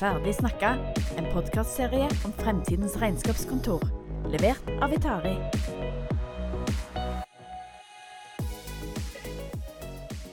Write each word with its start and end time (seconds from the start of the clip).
Ferdig 0.00 0.32
snakka, 0.34 0.68
en 1.18 1.26
podkastserie 1.34 2.06
om 2.24 2.32
fremtidens 2.32 2.94
regnskapskontor. 2.96 3.82
Levert 4.32 4.70
av 4.80 4.94
Vitari. 4.94 5.34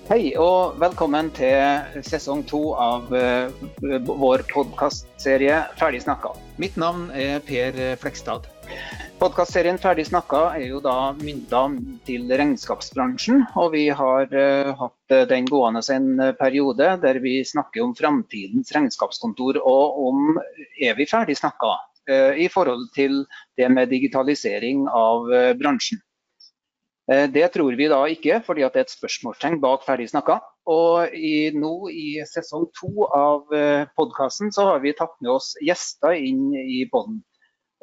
Hei 0.08 0.32
og 0.40 0.80
velkommen 0.80 1.34
til 1.36 2.00
sesong 2.08 2.46
to 2.48 2.62
av 2.80 3.12
uh, 3.12 3.52
vår 4.08 4.48
podkastserie 4.54 5.66
Ferdig 5.76 6.06
snakka. 6.06 6.32
Mitt 6.64 6.80
navn 6.80 7.10
er 7.12 7.44
Per 7.44 8.00
Flekstad. 8.00 8.48
Podkastserien 9.18 9.80
Ferdig 9.82 10.06
snakka 10.12 10.42
er 10.60 10.68
jo 10.68 10.80
da 10.84 11.12
mynta 11.18 11.64
til 12.06 12.30
regnskapsbransjen. 12.30 13.48
Og 13.58 13.72
vi 13.74 13.88
har 13.90 14.30
uh, 14.30 14.74
hatt 14.78 15.16
den 15.32 15.50
gående 15.50 15.82
en 15.94 16.10
periode 16.38 16.92
der 17.02 17.22
vi 17.24 17.40
snakker 17.46 17.86
om 17.86 17.96
framtidens 17.98 18.74
regnskapskontor. 18.78 19.62
Og 19.64 20.02
om 20.10 20.42
er 20.78 20.98
vi 21.00 21.10
ferdig 21.10 21.38
snakka 21.42 21.74
uh, 22.12 22.34
i 22.38 22.50
forhold 22.54 22.92
til 22.94 23.24
det 23.58 23.72
med 23.74 23.90
digitalisering 23.90 24.86
av 24.92 25.26
bransjen. 25.58 26.04
Eh, 27.12 27.30
det 27.32 27.48
tror 27.54 27.76
vi 27.80 27.88
da 27.88 28.02
ikke, 28.12 28.42
fordi 28.44 28.66
det 28.66 28.82
er 28.82 28.86
et 28.86 28.92
spørsmålstegn 28.92 29.62
bak 29.64 29.86
ferdig 29.88 30.10
snakka. 30.12 30.42
Og 30.68 31.16
i, 31.16 31.50
nå 31.56 31.88
i 31.94 32.20
sesong 32.28 32.68
to 32.76 33.08
av 33.16 33.54
eh, 33.56 33.88
podkasten 33.96 34.52
så 34.52 34.68
har 34.74 34.84
vi 34.84 34.96
tatt 34.98 35.16
med 35.22 35.32
oss 35.38 35.54
gjester 35.64 36.18
inn 36.20 36.52
i 36.60 36.84
poden. 36.92 37.22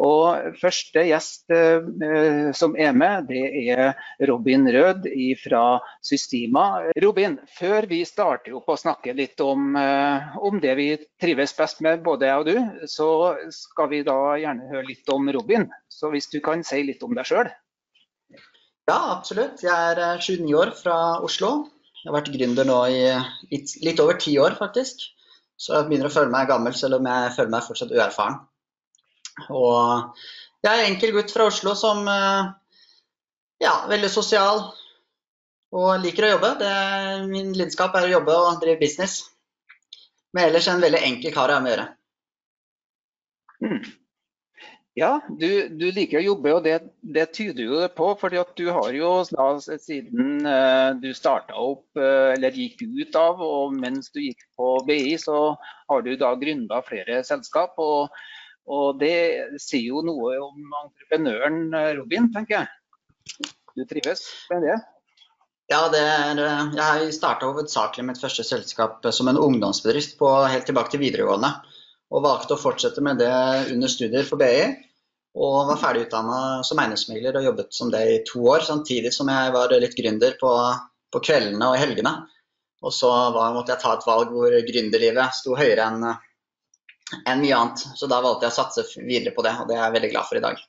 Og 0.03 0.57
første 0.59 1.05
gjest 1.07 1.53
eh, 1.55 2.51
som 2.57 2.73
er 2.75 2.95
med, 2.99 3.29
det 3.29 3.43
er 3.71 3.93
Robin 4.27 4.67
Rød 4.67 5.07
fra 5.39 5.65
Systema. 6.03 6.83
Robin, 7.03 7.37
før 7.55 7.87
vi 7.87 8.01
starter 8.09 8.57
opp 8.59 8.73
og 8.75 8.81
snakker 8.81 9.15
litt 9.15 9.39
om, 9.45 9.77
eh, 9.79 10.35
om, 10.43 10.59
det 10.59 10.75
vi 10.81 10.89
trives 11.23 11.55
best 11.55 11.83
med, 11.87 12.03
både 12.03 12.27
jeg 12.27 12.43
og 12.43 12.49
du, 12.49 12.87
så 12.91 13.09
skal 13.55 13.93
vi 13.93 14.03
da 14.07 14.19
gjerne 14.41 14.71
høre 14.73 14.89
litt 14.89 15.15
om 15.15 15.31
Robin. 15.37 15.69
Så 15.87 16.11
hvis 16.11 16.27
du 16.33 16.41
kan 16.43 16.67
si 16.67 16.83
litt 16.83 17.05
om 17.07 17.15
deg 17.15 17.31
sjøl? 17.31 17.53
Ja, 18.91 18.99
absolutt. 19.15 19.63
Jeg 19.63 19.95
er 19.95 20.19
29 20.19 20.43
eh, 20.43 20.57
år 20.59 20.75
fra 20.81 20.97
Oslo. 21.23 21.69
Jeg 22.03 22.11
har 22.11 22.19
vært 22.19 22.35
gründer 22.35 22.67
nå 22.69 22.81
i 22.91 23.05
litt 23.87 24.03
over 24.03 24.19
ti 24.19 24.35
år, 24.43 24.59
faktisk. 24.59 25.07
Så 25.55 25.79
jeg 25.79 25.87
begynner 25.87 26.11
å 26.11 26.13
føle 26.13 26.35
meg 26.35 26.51
gammel, 26.51 26.75
selv 26.75 26.99
om 26.99 27.07
jeg 27.09 27.31
føler 27.39 27.55
meg 27.55 27.65
fortsatt 27.65 27.95
uerfaren. 27.95 28.43
Og 29.51 30.15
jeg 30.65 30.71
er 30.73 30.87
enkel 30.89 31.13
gutt 31.17 31.33
fra 31.35 31.49
Oslo 31.51 31.75
som 31.79 32.07
eh, 32.09 32.53
ja, 33.65 33.75
veldig 33.91 34.11
sosial 34.13 34.63
og 35.75 35.91
liker 36.05 36.29
å 36.29 36.33
jobbe. 36.37 36.55
Det, 36.61 36.73
min 37.33 37.53
lidenskap 37.57 37.97
er 37.99 38.07
å 38.07 38.15
jobbe 38.15 38.39
og 38.39 38.63
drive 38.63 38.81
business. 38.83 39.19
Men 40.35 40.49
ellers 40.49 40.71
en 40.71 40.83
veldig 40.83 41.03
enkel 41.07 41.35
kar 41.35 41.51
å 41.51 41.59
ha 41.59 41.63
med 41.63 41.73
å 41.73 41.75
gjøre. 41.75 41.91
Mm. 43.65 43.85
Ja, 44.95 45.17
du, 45.27 45.49
du, 45.75 45.89
liker 45.91 46.21
å 46.21 46.23
jobbe, 46.23 46.53
og 46.55 46.67
det, 46.67 46.77
det 47.03 47.25
tyder 47.35 47.65
jo 47.65 47.79
det 47.83 47.89
på. 47.97 48.13
fordi 48.19 48.39
du 48.55 48.69
har 48.71 48.93
jo 48.95 49.09
siden 49.27 50.47
uh, 50.47 50.95
du 51.03 51.09
starta 51.15 51.57
opp, 51.59 51.89
uh, 51.99 52.31
eller 52.31 52.55
gikk 52.55 52.85
ut 52.87 53.19
av, 53.19 53.43
og 53.43 53.75
mens 53.75 54.13
du 54.15 54.21
gikk 54.23 54.45
på 54.55 54.77
BI, 54.87 55.17
så 55.19 55.57
har 55.91 56.07
du 56.07 56.13
da 56.21 56.31
gründa 56.39 56.79
flere 56.87 57.25
selskap. 57.27 57.75
Og, 57.83 58.15
og, 58.65 59.01
det 59.01 59.61
sier 59.61 59.91
jo 59.93 60.03
noe 60.07 60.39
om 60.41 60.75
entreprenøren 60.85 61.61
eh, 61.77 61.93
Robin, 61.99 62.31
tenker 62.33 62.63
jeg. 62.63 63.53
Du 63.75 63.85
trives 63.91 64.25
med 64.51 64.65
det? 64.69 64.81
Ja, 65.73 65.87
det 65.93 66.01
er, 66.01 66.41
jeg 66.77 67.13
starta 67.17 67.49
hovedsakelig 67.49 68.05
mitt 68.05 68.21
første 68.21 68.45
selskap 68.45 69.05
som 69.17 69.31
en 69.31 69.41
ungdomsbedrift 69.41 70.19
på, 70.21 70.29
helt 70.45 70.69
tilbake 70.69 70.93
til 70.93 71.01
videregående 71.03 71.51
og 72.15 72.25
valgte 72.25 72.55
å 72.55 72.61
fortsette 72.61 73.03
med 73.05 73.19
det 73.23 73.33
under 73.73 73.91
studier 73.91 74.27
for 74.29 74.41
BI. 74.41 74.69
Og 75.35 75.67
var 75.67 75.81
ferdig 75.81 76.05
utdanna 76.05 76.63
som 76.67 76.79
eiendomsmegler 76.79 77.41
og 77.41 77.47
jobbet 77.49 77.75
som 77.75 77.89
det 77.91 78.03
i 78.07 78.21
to 78.29 78.45
år, 78.53 78.63
samtidig 78.63 79.11
som 79.17 79.31
jeg 79.33 79.55
var 79.57 79.73
litt 79.83 79.97
gründer 79.99 80.37
på, 80.39 80.53
på 81.11 81.23
kveldene 81.27 81.73
og 81.73 81.81
helgene. 81.81 82.13
Og 82.85 82.95
så 82.95 83.11
var, 83.35 83.57
måtte 83.57 83.75
jeg 83.75 83.83
ta 83.83 83.97
et 83.97 84.07
valg 84.07 84.31
hvor 84.31 84.55
gründerlivet 84.69 85.35
sto 85.35 85.57
høyere 85.59 85.89
enn 85.89 86.07
enn 87.27 87.43
mye 87.43 87.57
annet. 87.57 87.87
Så 87.99 88.09
da 88.11 88.21
valgte 88.25 88.49
jeg 88.49 88.55
å 88.55 88.61
satse 88.61 88.87
videre 89.03 89.35
på 89.37 89.45
det, 89.47 89.55
og 89.61 89.69
det 89.69 89.77
er 89.79 89.87
jeg 89.87 89.97
veldig 89.99 90.13
glad 90.15 90.31
for 90.31 90.41
i 90.41 90.45
dag. 90.45 90.63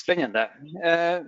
Spennende. 0.00 0.46
Eh, 0.84 1.20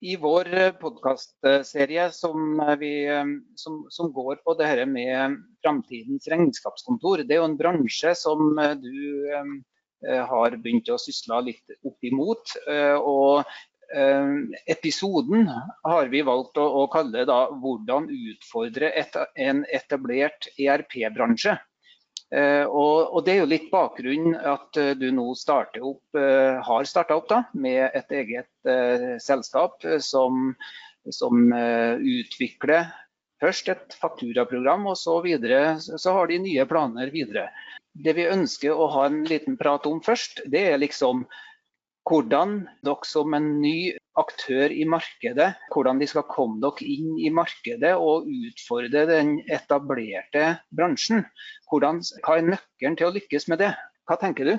i 0.00 0.16
vår 0.16 0.48
eh, 0.56 0.70
podkastserie 0.80 2.08
som, 2.16 2.60
eh, 2.64 3.24
som, 3.60 3.80
som, 3.92 4.12
går 4.12 4.40
på 4.44 4.56
det 4.58 4.70
her 4.70 4.84
med 4.88 5.38
framtidens 5.62 6.28
regnskapskontor. 6.32 7.24
Det 7.24 7.36
er 7.36 7.42
jo 7.42 7.48
en 7.50 7.58
bransje 7.60 8.14
som 8.18 8.54
du 8.82 9.00
har 10.00 10.54
begynt 10.56 10.88
å 10.88 10.96
sysle 10.96 11.42
litt 11.44 11.74
opp 11.84 12.06
imot. 12.08 12.54
Og 13.04 13.44
episoden 14.70 15.50
har 15.84 16.08
vi 16.08 16.22
valgt 16.24 16.56
å, 16.56 16.86
kalle 16.88 17.26
da 17.28 17.40
'Hvordan 17.52 18.06
utfordre 18.08 18.94
en 19.36 19.60
etablert 19.68 20.48
ERP-bransje'. 20.56 21.58
Uh, 22.30 22.62
og, 22.62 23.10
og, 23.10 23.24
Det 23.26 23.32
er 23.32 23.40
jo 23.40 23.50
litt 23.50 23.70
bakgrunnen 23.72 24.36
at 24.38 24.78
uh, 24.78 24.92
du 24.94 25.08
nå 25.10 25.32
opp, 25.34 26.02
uh, 26.14 26.62
har 26.62 26.86
starta 26.86 27.16
opp 27.18 27.26
da, 27.30 27.40
med 27.54 27.90
et 27.90 28.12
eget 28.14 29.20
selskap 29.22 29.82
som, 30.04 30.52
som 31.10 31.50
utvikler 31.50 32.90
først 33.40 33.70
et 33.72 33.96
fakturaprogram, 33.98 34.84
og 34.92 34.98
så 35.00 35.16
videre 35.24 35.78
så 35.80 36.12
har 36.12 36.28
de 36.28 36.38
nye 36.44 36.66
planer 36.68 37.10
videre. 37.10 37.48
Det 37.96 38.14
vi 38.14 38.28
ønsker 38.30 38.76
å 38.76 38.90
ha 38.94 39.06
en 39.08 39.24
liten 39.26 39.56
prat 39.58 39.88
om 39.88 40.02
først, 40.04 40.44
det 40.52 40.66
er 40.70 40.82
liksom 40.82 41.24
hvordan 42.10 42.64
dere 42.82 43.06
som 43.06 43.34
en 43.36 43.52
ny 43.62 43.92
aktør 44.18 44.72
i 44.74 44.84
markedet, 44.88 45.52
hvordan 45.70 46.00
de 46.00 46.08
skal 46.10 46.26
komme 46.30 46.58
dere 46.62 46.88
inn 46.90 47.14
i 47.22 47.30
markedet 47.32 47.92
og 47.94 48.26
utfordre 48.26 49.06
den 49.08 49.36
etablerte 49.46 50.56
bransjen. 50.74 51.22
Hvordan, 51.70 52.02
hva 52.26 52.40
er 52.40 52.50
nøkkelen 52.50 52.98
til 52.98 53.08
å 53.08 53.14
lykkes 53.14 53.46
med 53.52 53.62
det? 53.62 53.70
Hva 54.10 54.18
tenker 54.20 54.50
du? 54.50 54.56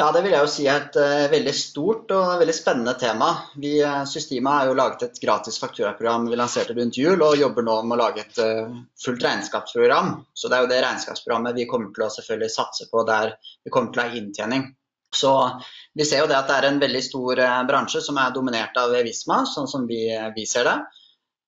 Ja, 0.00 0.06
Det 0.10 0.22
vil 0.24 0.32
jeg 0.32 0.40
jo 0.40 0.48
si 0.48 0.64
er 0.72 0.86
et 0.86 0.94
uh, 0.96 1.28
veldig 1.28 1.52
stort 1.52 2.12
og 2.16 2.38
veldig 2.40 2.54
spennende 2.56 2.94
tema. 2.96 3.28
Vi, 3.60 3.74
uh, 3.84 4.06
Systema 4.08 4.54
har 4.56 4.70
jo 4.70 4.76
laget 4.78 5.04
et 5.04 5.18
gratis 5.20 5.60
fakturaprogram 5.60 6.30
vi 6.30 6.38
lanserte 6.40 6.72
rundt 6.78 6.96
jul, 6.96 7.20
og 7.20 7.36
jobber 7.36 7.66
nå 7.66 7.74
med 7.84 7.98
å 7.98 8.00
lage 8.00 8.24
et 8.24 8.40
uh, 8.40 8.72
fullt 9.04 9.26
regnskapsprogram. 9.28 10.14
Så 10.32 10.48
Det 10.48 10.56
er 10.56 10.64
jo 10.64 10.70
det 10.72 10.80
regnskapsprogrammet 10.86 11.60
vi 11.60 11.68
kommer 11.68 11.92
til 11.92 12.06
å 12.06 12.14
selvfølgelig 12.16 12.54
satse 12.56 12.88
på 12.88 13.04
der 13.04 13.36
vi 13.44 13.74
kommer 13.74 13.92
til 13.92 14.00
å 14.00 14.06
ha 14.08 14.22
inntjening. 14.22 14.70
Så 15.12 15.32
vi 15.98 16.06
ser 16.08 16.22
jo 16.22 16.30
det 16.30 16.38
at 16.38 16.48
det 16.48 16.56
er 16.58 16.70
en 16.70 16.80
veldig 16.82 17.04
stor 17.04 17.40
eh, 17.44 17.60
bransje 17.68 18.00
som 18.04 18.18
er 18.20 18.34
dominert 18.34 18.76
av 18.80 18.94
Visma, 19.04 19.42
sånn 19.48 19.68
som 19.68 19.86
vi, 19.88 20.06
vi 20.36 20.48
ser 20.48 20.68
det. 20.70 20.78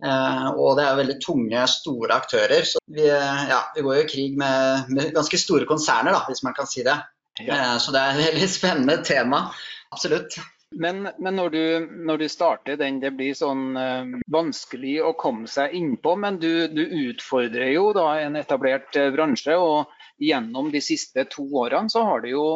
Eh, 0.04 0.48
og 0.58 0.74
det 0.78 0.84
er 0.84 0.98
veldig 0.98 1.18
tunge, 1.22 1.66
store 1.70 2.18
aktører. 2.18 2.66
Så 2.68 2.82
vi, 2.86 3.06
eh, 3.08 3.44
ja, 3.50 3.60
vi 3.76 3.84
går 3.84 4.00
jo 4.00 4.06
i 4.06 4.10
krig 4.10 4.38
med, 4.40 4.90
med, 4.90 5.12
ganske 5.14 5.40
store 5.40 5.68
konserner, 5.70 6.12
da, 6.16 6.24
hvis 6.28 6.44
man 6.46 6.56
kan 6.56 6.68
si 6.68 6.84
det. 6.86 6.98
Ja. 7.40 7.54
Eh, 7.54 7.76
så 7.82 7.94
det 7.94 8.02
er 8.02 8.18
et 8.18 8.34
veldig 8.34 8.50
spennende 8.50 8.98
tema. 9.06 9.46
Absolutt. 9.94 10.38
Men, 10.74 11.04
men 11.22 11.36
når, 11.38 11.50
du, 11.54 11.90
når, 12.08 12.18
du, 12.18 12.28
starter 12.28 12.76
den, 12.76 12.98
det 12.98 13.12
blir 13.14 13.36
sånn 13.38 13.76
øh, 13.78 14.16
vanskelig 14.34 14.96
å 15.06 15.12
komme 15.18 15.46
seg 15.46 15.76
innpå. 15.78 16.16
Men 16.18 16.40
du, 16.42 16.66
du, 16.66 16.82
utfordrer 17.08 17.70
jo 17.76 17.92
da 17.94 18.08
en 18.24 18.40
etablert 18.40 18.98
bransje. 19.14 19.54
Og 19.54 19.92
gjennom 20.18 20.72
de 20.74 20.82
siste 20.82 21.28
to 21.30 21.46
årene 21.62 21.92
så 21.92 22.02
har 22.08 22.26
det 22.26 22.34
jo 22.34 22.46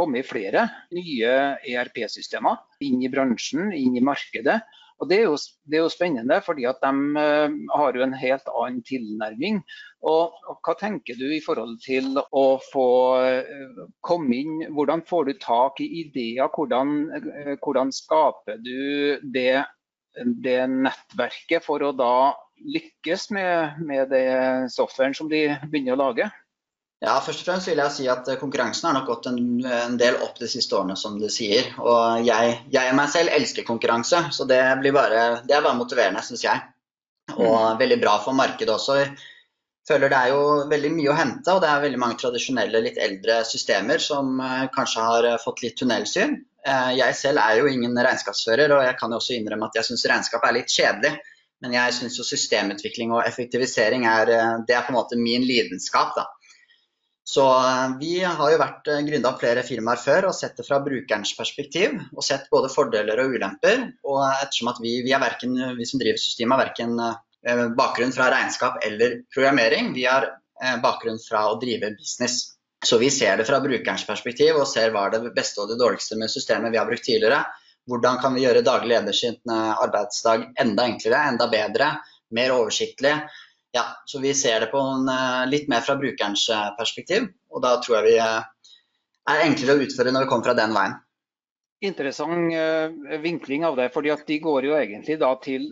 kommet 0.00 0.28
flere 0.28 0.66
nye 0.96 1.34
ERP-systemer 1.68 2.60
inn 2.86 3.04
i 3.04 3.12
bransjen, 3.12 3.70
inn 3.76 3.98
i 4.00 4.04
markedet. 4.04 4.60
Og 5.00 5.08
det 5.08 5.16
er, 5.16 5.28
jo, 5.30 5.36
det 5.64 5.78
er 5.78 5.84
jo, 5.86 5.92
spennende, 5.92 6.36
fordi 6.44 6.66
at 6.68 6.80
de 6.82 6.90
uh, 7.16 7.54
har 7.72 7.96
jo 7.96 8.04
en 8.04 8.16
helt 8.20 8.50
annen 8.52 8.82
tilnærming. 8.84 9.62
Og, 10.04 10.36
og, 10.44 10.58
Hva 10.66 10.74
tenker 10.80 11.16
du 11.16 11.24
i 11.32 11.40
forhold 11.44 11.78
til 11.84 12.20
å 12.20 12.44
få 12.66 12.90
uh, 13.24 13.86
komme 14.04 14.42
inn, 14.42 14.66
hvordan 14.76 15.04
får 15.08 15.30
du 15.30 15.32
tak 15.40 15.80
i 15.80 15.88
ideer? 16.02 16.52
Hvordan, 16.52 16.92
uh, 17.16 17.54
hvordan 17.64 17.92
skaper 17.96 18.60
du 18.60 19.16
det, 19.32 19.64
det, 20.44 20.60
nettverket 20.68 21.64
for 21.64 21.80
å 21.80 21.94
da 21.96 22.36
lykkes 22.60 23.30
med, 23.32 23.80
med 23.88 24.12
det 24.12 24.28
softwaren 24.74 25.16
som 25.16 25.32
de 25.32 25.46
begynner 25.72 25.96
å 25.96 26.02
lage? 26.02 26.28
Ja, 27.00 27.14
først 27.24 27.40
og 27.40 27.46
fremst 27.48 27.68
vil 27.70 27.80
jeg 27.80 27.92
si 27.94 28.06
at 28.12 28.26
eh, 28.28 28.36
Konkurransen 28.36 28.90
har 28.90 28.98
nok 28.98 29.06
gått 29.08 29.30
en, 29.30 29.40
en 29.64 29.96
del 30.00 30.18
opp 30.20 30.36
de 30.36 30.48
siste 30.52 30.76
årene, 30.76 30.98
som 31.00 31.16
du 31.16 31.30
sier. 31.32 31.70
Og 31.80 32.26
jeg, 32.26 32.58
jeg 32.74 32.96
meg 32.96 33.12
selv 33.12 33.32
elsker 33.32 33.64
konkurranse, 33.64 34.26
så 34.36 34.44
det, 34.48 34.60
bare, 34.92 35.22
det 35.48 35.56
er 35.56 35.64
bare 35.64 35.78
motiverende, 35.78 36.20
syns 36.26 36.44
jeg. 36.44 36.66
Og 37.38 37.54
mm. 37.56 37.78
veldig 37.80 37.98
bra 38.02 38.18
for 38.20 38.36
markedet 38.36 38.74
også. 38.74 38.98
Jeg 39.00 39.14
føler 39.88 40.12
det 40.12 40.18
er 40.18 40.34
jo 40.34 40.42
veldig 40.68 40.90
mye 40.98 41.12
å 41.12 41.16
hente, 41.16 41.54
og 41.54 41.62
det 41.64 41.70
er 41.70 41.86
veldig 41.86 42.00
mange 42.02 42.18
tradisjonelle, 42.20 42.82
litt 42.84 43.00
eldre 43.00 43.38
systemer 43.48 44.02
som 44.04 44.36
uh, 44.36 44.66
kanskje 44.74 45.06
har 45.06 45.28
uh, 45.32 45.38
fått 45.40 45.64
litt 45.64 45.78
tunnelsyn. 45.80 46.36
Jeg 46.60 47.16
selv 47.16 47.40
er 47.40 47.56
jo 47.56 47.70
ingen 47.72 47.96
regnskapsfører, 47.96 48.74
og 48.76 48.82
jeg 48.84 48.96
kan 49.00 49.14
jo 49.14 49.16
også 49.16 49.32
innrømme 49.32 49.70
at 49.70 49.78
jeg 49.78 49.86
syns 49.86 50.02
regnskap 50.10 50.42
er 50.44 50.52
litt 50.58 50.68
kjedelig. 50.68 51.14
Men 51.64 51.72
jeg 51.72 51.94
syns 51.96 52.18
jo 52.20 52.26
systemutvikling 52.28 53.14
og 53.16 53.22
effektivisering 53.24 54.04
er, 54.04 54.32
det 54.68 54.76
er 54.76 54.84
på 54.84 54.92
en 54.92 54.98
måte 54.98 55.16
min 55.16 55.46
lidenskap. 55.48 56.12
da. 56.18 56.26
Så 57.30 57.46
eh, 57.46 57.90
vi 58.00 58.14
har 58.24 58.50
jo 58.50 58.58
vært 58.58 58.88
eh, 58.90 59.02
gründa 59.06 59.30
flere 59.38 59.62
firmaer 59.62 60.00
før 60.02 60.30
og 60.30 60.34
sett 60.34 60.56
det 60.58 60.64
fra 60.66 60.80
brukerens 60.82 61.30
perspektiv. 61.38 61.92
Og 62.16 62.24
sett 62.26 62.48
både 62.50 62.72
fordeler 62.72 63.22
og 63.22 63.36
ulemper. 63.36 63.84
Og 64.02 64.22
ettersom 64.32 64.72
at 64.72 64.80
vi, 64.82 64.96
vi, 65.06 65.12
er 65.14 65.22
verken, 65.22 65.54
vi 65.78 65.86
som 65.86 66.02
driver 66.02 66.18
systemet, 66.18 66.56
har 66.56 66.64
verken 66.64 66.96
eh, 67.06 67.66
bakgrunn 67.78 68.14
fra 68.16 68.32
regnskap 68.34 68.80
eller 68.86 69.20
programmering. 69.34 69.92
Vi 69.94 70.08
har 70.10 70.32
bakgrunn 70.82 71.16
fra 71.22 71.46
å 71.48 71.54
drive 71.60 71.94
business. 71.96 72.34
Så 72.84 72.98
vi 73.00 73.08
ser 73.14 73.38
det 73.38 73.46
fra 73.48 73.62
brukerens 73.64 74.02
perspektiv 74.04 74.58
og 74.58 74.66
ser 74.68 74.90
hva 74.92 75.06
er 75.06 75.14
det 75.14 75.30
beste 75.36 75.62
og 75.62 75.70
det 75.70 75.78
dårligste 75.80 76.18
med 76.20 76.32
systemet 76.32 76.74
vi 76.74 76.80
har 76.80 76.88
brukt 76.88 77.06
tidligere. 77.06 77.38
Hvordan 77.88 78.18
kan 78.20 78.36
vi 78.36 78.42
gjøre 78.42 78.64
daglig 78.66 78.92
leders 78.92 79.22
arbeidsdag 79.48 80.50
enda 80.60 80.84
enklere, 80.90 81.22
enda 81.32 81.48
bedre, 81.52 81.88
mer 82.36 82.52
oversiktlig 82.58 83.14
ja, 83.72 83.84
så 84.04 84.18
vi 84.18 84.34
ser 84.34 84.60
det 84.60 84.70
på 84.72 84.78
en, 84.78 85.08
eh, 85.08 85.44
litt 85.50 85.68
mer 85.68 85.84
fra 85.86 85.96
brukerens 85.98 86.48
eh, 86.50 86.72
perspektiv. 86.78 87.30
Og 87.50 87.62
da 87.62 87.76
tror 87.82 88.00
jeg 88.00 88.08
vi 88.08 88.16
eh, 88.18 88.74
er 89.30 89.44
enklere 89.44 89.78
å 89.78 89.86
utføre 89.86 90.14
når 90.14 90.26
vi 90.26 90.32
kommer 90.32 90.50
fra 90.50 90.58
den 90.58 90.74
veien. 90.74 90.98
Interessant 91.80 92.52
vinkling 93.22 93.62
av 93.64 93.78
det. 93.78 93.86
fordi 93.94 94.10
at 94.12 94.26
De 94.28 94.36
går 94.38 94.66
jo 94.66 94.74
egentlig 94.76 95.14
da 95.16 95.30
til, 95.40 95.62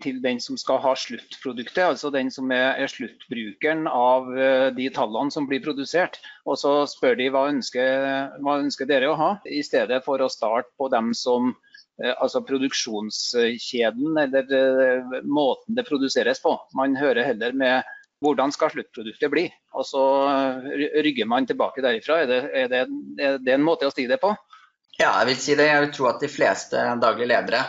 til, 0.00 0.22
den 0.24 0.38
som 0.40 0.56
skal 0.56 0.78
ha 0.80 0.94
sluttproduktet, 0.96 1.82
altså 1.84 2.08
den 2.08 2.30
som 2.32 2.48
er, 2.48 2.80
er, 2.80 2.88
sluttbrukeren 2.88 3.84
av 3.84 4.30
de 4.72 4.88
tallene 4.88 5.30
som 5.30 5.44
blir 5.44 5.60
produsert. 5.60 6.16
Og 6.48 6.56
så 6.56 6.72
spør 6.88 7.18
de 7.20 7.28
hva 7.28 7.44
ønsker, 7.50 8.40
hva 8.40 8.56
ønsker 8.62 8.88
dere 8.88 9.12
å 9.12 9.18
ha, 9.20 9.30
i 9.44 9.60
stedet 9.60 10.00
for 10.06 10.24
å 10.24 10.32
starte 10.32 10.72
på 10.80 10.88
dem 10.88 11.12
som 11.12 11.52
altså 12.02 12.42
produksjonskjeden 12.42 14.16
eller 14.18 14.56
eh, 14.58 15.20
måten 15.22 15.76
det 15.76 15.86
produseres 15.86 16.42
på. 16.42 16.56
Man 16.74 16.96
hører 16.96 17.24
heller 17.24 17.54
med 17.54 17.94
hvordan 18.24 18.52
skal 18.54 18.72
sluttproduktet 18.72 19.30
bli, 19.30 19.44
og 19.76 19.86
så 19.86 20.02
eh, 20.32 20.98
rygger 21.04 21.28
man 21.30 21.46
tilbake 21.46 21.84
derifra. 21.84 22.22
Er 22.24 22.30
det, 22.30 22.42
er 22.50 22.72
det, 22.72 22.82
er 23.20 23.38
det 23.38 23.54
en 23.54 23.66
måte 23.66 23.86
å 23.86 23.94
si 23.94 24.08
det 24.10 24.18
på? 24.22 24.34
Ja, 24.98 25.12
jeg 25.20 25.32
vil 25.32 25.40
si 25.42 25.56
det. 25.58 25.70
Jeg 25.70 25.86
vil 25.86 25.94
tro 25.94 26.10
at 26.10 26.22
de 26.22 26.30
fleste 26.30 26.82
daglige 27.02 27.30
ledere 27.30 27.64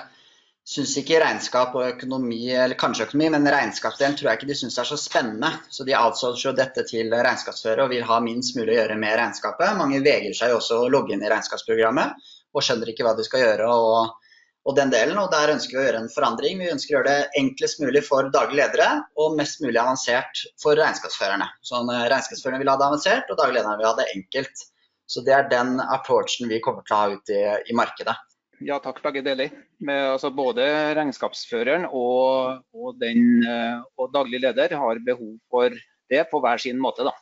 syns 0.66 0.95
ikke 0.98 1.19
regnskap 1.22 1.75
og 1.77 1.86
økonomi, 1.92 2.48
eller 2.50 2.77
kanskje 2.81 3.06
økonomi, 3.06 3.27
men 3.36 3.50
regnskapsdelen 3.54 4.16
tror 4.18 4.31
jeg 4.31 4.39
ikke 4.39 4.50
de 4.50 4.57
syns 4.57 4.80
er 4.81 4.88
så 4.89 4.98
spennende. 4.98 5.51
Så 5.69 5.86
de 5.86 5.94
outsourcer 5.98 6.56
dette 6.57 6.81
til 6.89 7.13
regnskapsfører 7.13 7.83
og 7.83 7.92
vil 7.94 8.06
ha 8.10 8.18
minst 8.25 8.57
mulig 8.57 8.74
å 8.74 8.80
gjøre 8.80 8.98
med 8.98 9.13
regnskapet. 9.19 9.77
Mange 9.77 10.01
vegrer 10.06 10.33
seg 10.38 10.56
også 10.56 10.81
å 10.81 10.89
logge 10.89 11.13
inn 11.13 11.22
i 11.22 11.30
regnskapsprogrammet 11.30 12.18
og 12.56 12.63
skjønner 12.63 12.92
ikke 12.92 13.06
hva 13.07 13.16
du 13.18 13.24
skal 13.28 13.44
gjøre. 13.44 13.68
og, 13.69 14.22
og 14.66 14.78
den 14.78 14.90
delen, 14.90 15.19
og 15.22 15.30
Der 15.34 15.52
ønsker 15.54 15.75
vi 15.75 15.81
å 15.84 15.86
gjøre 15.86 16.00
en 16.02 16.13
forandring. 16.13 16.62
Vi 16.63 16.72
ønsker 16.74 16.96
å 16.96 16.98
gjøre 16.98 17.12
det 17.12 17.42
enklest 17.42 17.81
mulig 17.84 18.02
for 18.07 18.31
daglige 18.34 18.63
ledere 18.63 18.88
og 19.22 19.36
mest 19.38 19.60
mulig 19.62 19.78
avansert 19.78 20.46
for 20.62 20.80
regnskapsførerne. 20.80 21.46
Sånn, 21.62 21.92
regnskapsførerne 21.92 22.63
vil 22.63 22.72
ha 22.74 22.80
det 22.80 22.88
avansert, 22.88 23.30
og 23.30 23.38
daglige 23.38 23.60
lederne 23.60 23.78
vil 23.81 23.92
ha 23.92 23.98
det 24.00 24.07
enkelt. 24.16 24.63
Så 25.06 25.22
Det 25.22 25.36
er 25.36 25.52
den 25.52 25.78
approachen 25.84 26.50
vi 26.50 26.63
kommer 26.66 26.81
til 26.88 26.96
å 26.96 27.02
ha 27.04 27.12
ut 27.13 27.30
i, 27.30 27.44
i 27.69 27.78
markedet. 27.78 28.16
Ja 28.63 28.80
takk, 28.80 29.01
begge 29.04 29.22
deler. 29.22 29.51
Med, 29.84 30.01
altså, 30.16 30.31
både 30.34 30.66
regnskapsføreren 30.96 31.86
og, 31.92 32.63
og, 32.74 32.96
den, 33.01 33.44
eh, 33.44 33.81
og, 34.00 34.10
daglig 34.16 34.40
leder 34.46 34.78
har 34.80 35.01
behov 35.04 35.36
for 35.51 35.75
det 36.10 36.24
på 36.31 36.40
hver 36.42 36.62
sin 36.63 36.80
måte. 36.81 37.06
da. 37.06 37.13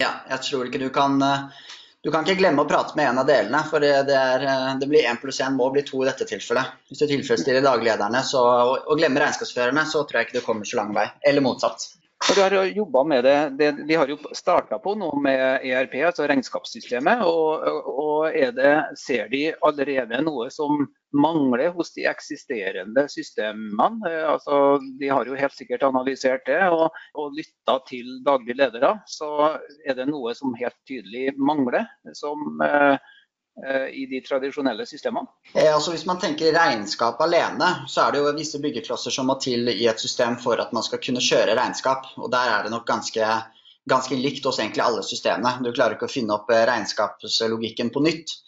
Ja, 0.00 0.10
jeg 0.32 0.44
tror 0.48 0.66
ikke 0.66 0.80
du 0.82 0.88
kan 0.92 1.20
uh, 1.22 1.48
du 2.00 2.08
kan 2.10 2.24
ikke 2.24 2.40
glemme 2.40 2.64
å 2.64 2.68
prate 2.68 2.96
med 2.96 3.10
en 3.10 3.20
av 3.20 3.26
delene, 3.28 3.60
for 3.68 3.84
det, 3.84 3.92
er, 4.08 4.44
det 4.80 4.88
blir 4.88 5.04
én 5.08 5.18
pluss 5.20 5.40
én 5.44 5.56
må 5.56 5.68
bli 5.74 5.82
to 5.84 6.00
i 6.00 6.08
dette 6.08 6.24
tilfellet. 6.28 6.78
Hvis 6.88 7.02
du 7.02 7.10
tilfredsstiller 7.10 7.64
daglederne 7.64 8.22
så, 8.24 8.40
og, 8.40 8.86
og 8.86 9.00
glemmer 9.00 9.26
regnskapsførerne, 9.26 9.84
så 9.88 10.06
tror 10.08 10.20
jeg 10.20 10.30
ikke 10.30 10.38
du 10.38 10.46
kommer 10.46 10.68
så 10.68 10.80
lang 10.80 10.94
vei. 10.96 11.10
Eller 11.28 11.44
motsatt. 11.44 11.90
Og 12.28 12.36
du 12.36 12.40
har 12.42 12.56
jo 12.68 12.84
med 13.08 13.24
det, 13.24 13.36
det, 13.56 13.68
Vi 13.88 13.96
har 13.96 14.08
jo 14.08 14.18
starta 14.36 14.78
på 14.78 14.92
noe 15.00 15.20
med 15.20 15.64
ERP, 15.64 15.94
altså 16.08 16.28
regnskapssystemet. 16.28 17.24
og, 17.24 17.68
og 17.88 18.32
det, 18.56 18.72
Ser 19.00 19.28
de 19.32 19.46
allerede 19.60 20.20
noe 20.24 20.50
som 20.52 20.84
mangler 21.12 21.68
hos 21.68 21.94
de 21.94 22.04
eksisterende 22.06 23.08
systemene. 23.08 24.10
Eh, 24.10 24.30
altså, 24.30 24.78
de 24.98 25.08
har 25.08 25.26
jo 25.26 25.38
helt 25.38 25.56
sikkert 25.56 25.84
analysert 25.86 26.46
det 26.46 26.60
og, 26.70 26.90
og 27.18 27.36
lytta 27.36 27.78
til 27.88 28.20
daglige 28.26 28.60
ledere. 28.62 28.94
Så 29.10 29.30
er 29.84 29.98
det 29.98 30.10
noe 30.10 30.34
som 30.38 30.54
helt 30.58 30.78
tydelig 30.88 31.34
mangler 31.38 31.88
som, 32.14 32.60
eh, 32.64 32.96
eh 33.66 33.86
i 34.02 34.06
de 34.10 34.20
tradisjonelle 34.24 34.86
systemene. 34.86 35.28
Eh, 35.54 35.74
altså 35.74 35.94
hvis 35.94 36.06
man 36.06 36.20
tenker 36.22 36.54
regnskap 36.54 37.20
alene, 37.20 37.72
så 37.88 38.06
er 38.06 38.12
det 38.12 38.22
jo 38.22 38.34
visse 38.36 38.60
byggeklosser 38.62 39.14
som 39.14 39.26
må 39.30 39.38
til 39.42 39.68
i 39.72 39.88
et 39.90 40.00
system 40.00 40.38
for 40.38 40.62
at 40.62 40.72
man 40.72 40.86
skal 40.86 41.02
kunne 41.02 41.24
kjøre 41.24 41.58
regnskap. 41.58 42.12
Og 42.18 42.30
der 42.30 42.54
er 42.54 42.62
det 42.64 42.74
nok 42.74 42.86
ganske, 42.86 43.32
ganske 43.90 44.14
likt 44.14 44.46
hos 44.46 44.62
egentlig 44.62 44.86
alle 44.86 45.02
systemene. 45.02 45.58
Du 45.64 45.72
klarer 45.72 45.98
ikke 45.98 46.08
å 46.08 46.14
finne 46.14 46.38
opp 46.38 46.54
regnskapslogikken 46.54 47.90
på 47.90 48.06
nytt. 48.06 48.38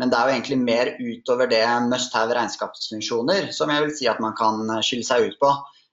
Men 0.00 0.08
det 0.08 0.16
er 0.16 0.28
jo 0.28 0.34
egentlig 0.34 0.56
mer 0.62 0.90
utover 0.96 1.50
det 1.50 1.64
must 1.90 2.14
have 2.16 2.32
regnskapsfunksjoner 2.36 3.50
som 3.52 3.72
jeg 3.72 3.84
vil 3.84 3.92
si 3.98 4.08
at 4.08 4.22
man 4.24 4.32
kan 4.38 4.62
skille 4.86 5.04
seg 5.04 5.28
ut 5.28 5.36
på. 5.42 5.50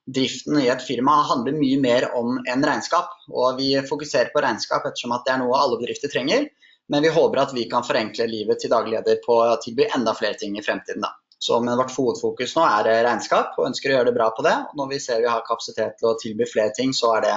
Driften 0.07 0.61
i 0.61 0.69
et 0.71 0.83
firma 0.85 1.17
handler 1.27 1.57
mye 1.57 1.79
mer 1.83 2.07
om 2.15 2.37
enn 2.47 2.63
regnskap. 2.63 3.11
Og 3.33 3.59
vi 3.59 3.73
fokuserer 3.89 4.31
på 4.31 4.43
regnskap 4.45 4.87
ettersom 4.87 5.15
at 5.17 5.27
det 5.27 5.33
er 5.35 5.41
noe 5.43 5.59
alle 5.59 5.79
bedrifter 5.81 6.13
trenger. 6.13 6.47
Men 6.87 7.03
vi 7.03 7.11
håper 7.11 7.41
at 7.41 7.55
vi 7.55 7.65
kan 7.67 7.83
forenkle 7.83 8.29
livet 8.31 8.63
til 8.63 8.71
daglig 8.71 8.95
leder 8.95 9.19
på 9.25 9.41
å 9.43 9.57
tilby 9.63 9.89
enda 9.91 10.15
flere 10.15 10.39
ting 10.39 10.55
i 10.55 10.63
fremtiden. 10.63 11.03
Da. 11.03 11.11
Så 11.43 11.59
men 11.59 11.75
vårt 11.77 11.91
hovedfokus 11.91 12.55
nå 12.55 12.63
er 12.63 12.87
regnskap, 13.05 13.59
og 13.59 13.67
ønsker 13.67 13.91
å 13.91 13.97
gjøre 13.97 14.09
det 14.09 14.15
bra 14.15 14.31
på 14.37 14.47
det. 14.47 14.55
Og 14.71 14.79
når 14.79 14.93
vi 14.95 15.01
ser 15.03 15.19
vi 15.21 15.29
har 15.29 15.43
kapasitet 15.49 15.99
til 15.99 16.13
å 16.13 16.15
tilby 16.21 16.47
flere 16.47 16.71
ting, 16.79 16.95
så 16.95 17.17
er 17.17 17.27
det 17.27 17.35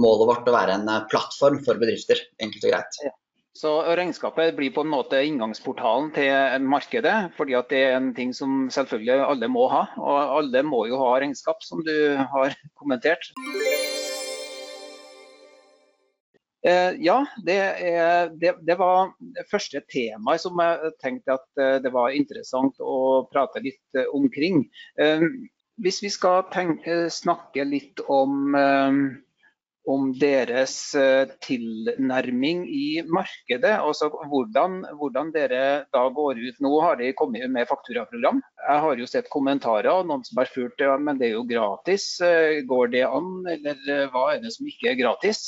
målet 0.00 0.32
vårt 0.32 0.48
å 0.48 0.56
være 0.56 0.80
en 0.80 0.90
plattform 1.12 1.60
for 1.68 1.78
bedrifter. 1.82 2.24
Enkelt 2.40 2.64
og 2.64 2.72
greit. 2.72 3.00
Ja. 3.04 3.12
Så 3.56 3.70
Regnskapet 3.96 4.52
blir 4.56 4.72
på 4.74 4.82
en 4.84 4.90
måte 4.92 5.22
inngangsportalen 5.24 6.10
til 6.12 6.64
markedet, 6.68 7.14
fordi 7.38 7.56
det 7.70 7.78
er 7.86 7.94
en 7.96 8.10
ting 8.16 8.34
som 8.36 8.66
selvfølgelig 8.72 9.16
alle 9.24 9.48
må 9.48 9.64
ha. 9.72 9.86
Og 9.96 10.34
alle 10.42 10.60
må 10.66 10.82
jo 10.90 10.98
ha 11.00 11.14
regnskap, 11.22 11.64
som 11.64 11.80
du 11.86 11.94
har 12.20 12.56
kommentert. 12.76 13.30
Eh, 16.66 16.98
ja, 17.00 17.20
det, 17.46 17.56
er, 17.56 18.28
det, 18.36 18.56
det, 18.66 18.76
var 18.76 19.14
det 19.20 19.46
første 19.48 19.80
temaet 19.88 20.42
som 20.42 20.60
jeg 20.60 20.92
tenkte 21.00 21.36
at 21.38 21.60
eh, 21.62 21.76
det 21.80 21.92
var 21.94 22.16
interessant 22.16 22.80
å 22.82 23.24
prate 23.30 23.62
litt 23.64 23.96
eh, 23.96 24.08
omkring. 24.12 24.66
Hvis 25.80 26.02
vi 26.02 26.10
skal 26.12 26.44
tenke, 26.52 27.06
snakke 27.12 27.64
litt 27.68 28.00
om 28.08 28.52
om 29.86 30.08
deres 30.18 30.74
eh, 30.98 31.30
tilnærming 31.44 32.64
i 32.66 33.02
markedet. 33.06 33.76
Altså 33.78 34.08
hvordan, 34.10 34.80
hvordan, 34.98 35.30
dere 35.34 35.86
da 35.94 36.02
går 36.14 36.40
ut. 36.42 36.60
Nå 36.64 36.72
har 36.82 36.98
de 36.98 37.12
kommet 37.16 37.46
med 37.52 37.68
fakturaprogram. 37.70 38.40
Jeg 38.66 38.82
har 38.84 39.02
jo 39.02 39.06
sett 39.10 39.30
kommentarer 39.30 39.92
og 39.92 40.08
noen 40.08 40.24
som 40.26 40.40
har 40.40 40.50
spurt 40.50 40.82
ja, 40.82 40.96
men 40.98 41.20
det 41.20 41.30
er 41.30 41.36
jo 41.36 41.44
gratis. 41.46 42.08
Eh, 42.24 42.64
går 42.66 42.90
det 42.96 43.04
an, 43.06 43.30
eller 43.52 43.92
eh, 43.92 44.08
hva 44.14 44.32
er 44.34 44.42
det 44.42 44.54
som 44.56 44.66
ikke 44.66 44.90
er 44.92 44.98
gratis? 44.98 45.44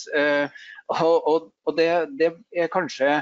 Og, 0.89 1.17
og, 1.29 1.51
og 1.67 1.75
det, 1.77 1.89
det, 2.21 2.31
er 2.57 2.71
kanskje 2.73 3.19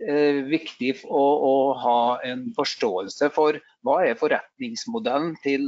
viktig 0.00 0.94
å, 1.04 1.20
å, 1.20 1.52
ha 1.76 1.98
en 2.24 2.46
forståelse 2.56 3.28
for 3.34 3.58
hva 3.84 3.98
er 4.08 4.16
forretningsmodellen 4.18 5.34
til 5.44 5.66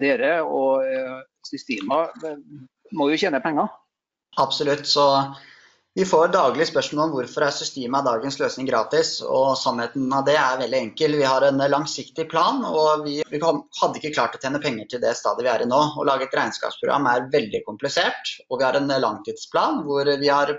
dere. 0.00 0.32
Og 0.42 0.80
systemer 1.46 2.16
må 2.96 3.10
jo 3.12 3.20
tjene 3.20 3.42
penger. 3.44 3.68
Absolutt. 4.38 4.86
Så 4.86 5.34
vi 5.98 6.04
får 6.06 6.28
daglig 6.30 6.68
spørsmål 6.68 7.08
om 7.08 7.14
hvorfor 7.16 7.42
er 7.42 7.54
systemet 7.54 7.98
av 7.98 8.06
dagens 8.06 8.36
løsning 8.38 8.68
gratis. 8.68 9.16
og 9.24 9.56
Sannheten 9.58 10.12
av 10.14 10.28
det 10.28 10.36
er 10.38 10.60
veldig 10.60 10.78
enkel. 10.78 11.16
Vi 11.18 11.26
har 11.26 11.42
en 11.42 11.58
langsiktig 11.72 12.28
plan, 12.30 12.60
og 12.62 13.02
vi, 13.06 13.16
vi 13.32 13.40
hadde 13.42 13.98
ikke 13.98 14.12
klart 14.14 14.36
å 14.38 14.42
tjene 14.44 14.62
penger 14.62 14.86
til 14.92 15.02
det 15.02 15.16
stadiet 15.18 15.48
vi 15.48 15.52
er 15.56 15.66
i 15.66 15.68
nå. 15.72 15.80
Å 15.98 16.06
lage 16.06 16.28
et 16.28 16.38
regnskapsprogram 16.38 17.10
er 17.10 17.26
veldig 17.34 17.64
komplisert, 17.66 18.34
og 18.46 18.60
vi 18.60 18.68
har 18.68 18.78
en 18.78 18.94
langtidsplan 19.08 19.82
hvor 19.90 20.14
vi 20.22 20.30
har 20.30 20.54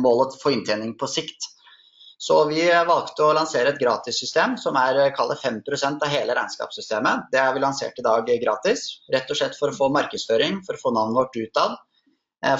målet 0.00 0.40
for 0.40 0.56
inntjening 0.56 0.96
på 0.96 1.12
sikt. 1.12 1.50
Så 2.24 2.40
vi 2.48 2.64
valgte 2.88 3.20
å 3.20 3.34
lansere 3.36 3.74
et 3.74 3.80
gratissystem 3.82 4.54
som 4.56 4.78
er 4.80 5.10
5% 5.12 6.06
av 6.06 6.08
hele 6.08 6.32
regnskapssystemet. 6.38 7.28
Det 7.34 7.42
har 7.42 7.52
vi 7.52 7.60
lansert 7.60 7.98
i 8.00 8.06
dag 8.06 8.30
gratis, 8.40 8.94
rett 9.12 9.28
og 9.28 9.36
slett 9.36 9.58
for 9.58 9.68
å 9.68 9.76
få 9.76 9.92
markedsføring, 9.92 10.62
for 10.64 10.78
å 10.78 10.86
få 10.86 10.94
navnet 10.96 11.20
vårt 11.20 11.44
utad 11.44 11.82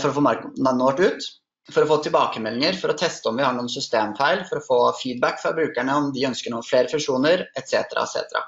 for 0.01 0.11
å 0.11 0.17
få 0.17 0.23
navnet 0.25 0.85
vårt 0.85 1.03
ut. 1.05 1.31
For 1.73 1.81
å 1.81 1.89
få 1.89 1.97
tilbakemeldinger, 2.05 2.77
for 2.77 2.93
å 2.93 2.99
teste 2.99 3.31
om 3.31 3.39
vi 3.41 3.45
har 3.47 3.55
noen 3.57 3.71
systemfeil, 3.73 4.43
for 4.51 4.61
å 4.61 4.65
få 4.67 4.79
feedback 4.99 5.39
fra 5.41 5.55
brukerne 5.57 5.95
om 5.97 6.11
de 6.13 6.27
ønsker 6.29 6.53
noen 6.53 6.67
flere 6.67 6.91
funksjoner, 6.93 7.47
etc. 7.57 7.95
etc. 8.03 8.43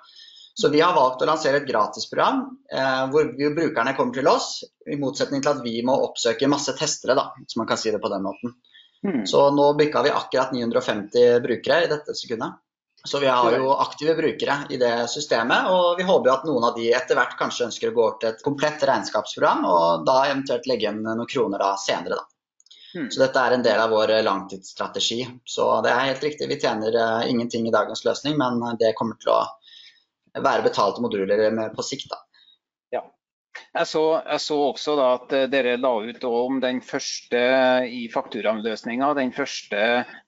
Så 0.57 0.69
vi 0.73 0.83
har 0.85 0.93
valgt 0.97 1.25
å 1.25 1.29
lansere 1.29 1.63
et 1.63 1.69
gratisprogram 1.69 2.43
eh, 2.73 3.03
hvor 3.13 3.33
brukerne 3.37 3.93
kommer 3.97 4.17
til 4.17 4.29
oss, 4.29 4.51
i 4.89 4.97
motsetning 5.01 5.41
til 5.45 5.53
at 5.55 5.65
vi 5.65 5.79
må 5.85 5.97
oppsøke 6.05 6.49
masse 6.49 6.77
testere, 6.77 7.17
da, 7.17 7.31
hvis 7.41 7.57
man 7.61 7.69
kan 7.69 7.81
si 7.81 7.93
det 7.93 8.01
på 8.05 8.13
den 8.13 8.25
måten. 8.25 8.55
Mm. 9.05 9.25
Så 9.29 9.49
nå 9.53 9.67
bykka 9.77 10.05
vi 10.05 10.13
akkurat 10.13 10.53
950 10.57 11.43
brukere 11.45 11.83
i 11.85 11.91
dette 11.93 12.17
sekundet. 12.17 12.57
Så 13.07 13.21
vi 13.23 13.29
har 13.31 13.55
jo 13.55 13.71
aktive 13.73 14.15
brukere 14.19 14.57
i 14.71 14.79
det 14.81 15.09
systemet, 15.09 15.69
og 15.71 15.99
vi 15.99 16.07
håper 16.07 16.33
at 16.33 16.47
noen 16.49 16.65
av 16.67 16.75
de 16.75 16.89
etter 16.95 17.19
hvert 17.19 17.37
kanskje 17.39 17.69
ønsker 17.69 17.93
å 17.93 17.95
gå 17.95 18.03
over 18.05 18.17
til 18.21 18.33
et 18.33 18.43
komplett 18.45 18.83
regnskapsprogram, 18.91 19.63
og 19.71 20.07
da 20.09 20.17
eventuelt 20.27 20.67
legge 20.67 20.91
inn 20.91 21.05
noen 21.07 21.31
kroner 21.31 21.63
da 21.63 21.77
senere, 21.81 22.19
da. 22.19 22.27
Mm. 22.97 23.09
Så 23.13 23.21
dette 23.21 23.41
er 23.41 23.55
en 23.55 23.65
del 23.65 23.81
av 23.83 23.93
vår 23.93 24.15
langtidsstrategi. 24.25 25.21
Så 25.45 25.69
det 25.85 25.93
er 25.93 26.11
helt 26.11 26.25
riktig, 26.25 26.49
vi 26.51 26.59
tjener 26.61 26.99
ingenting 27.29 27.69
i 27.69 27.75
dagens 27.75 28.05
løsning, 28.09 28.39
men 28.41 28.63
det 28.81 28.95
kommer 28.99 29.21
til 29.21 29.35
å 29.37 29.41
være 30.43 30.65
betalte 30.67 31.05
moduler 31.05 31.47
på 31.77 31.85
sikt. 31.85 32.11
da. 32.11 32.26
Jeg 33.77 33.89
så, 33.91 34.03
jeg 34.23 34.43
så, 34.43 34.57
også 34.71 34.95
at 35.05 35.35
eh, 35.37 35.49
dere 35.53 35.77
la 35.81 35.93
ut 36.07 36.25
om 36.29 36.61
den 36.63 36.81
første 36.85 37.43
i 37.89 38.07
fakturamløsninga, 38.13 39.13
den 39.19 39.33
første 39.37 39.83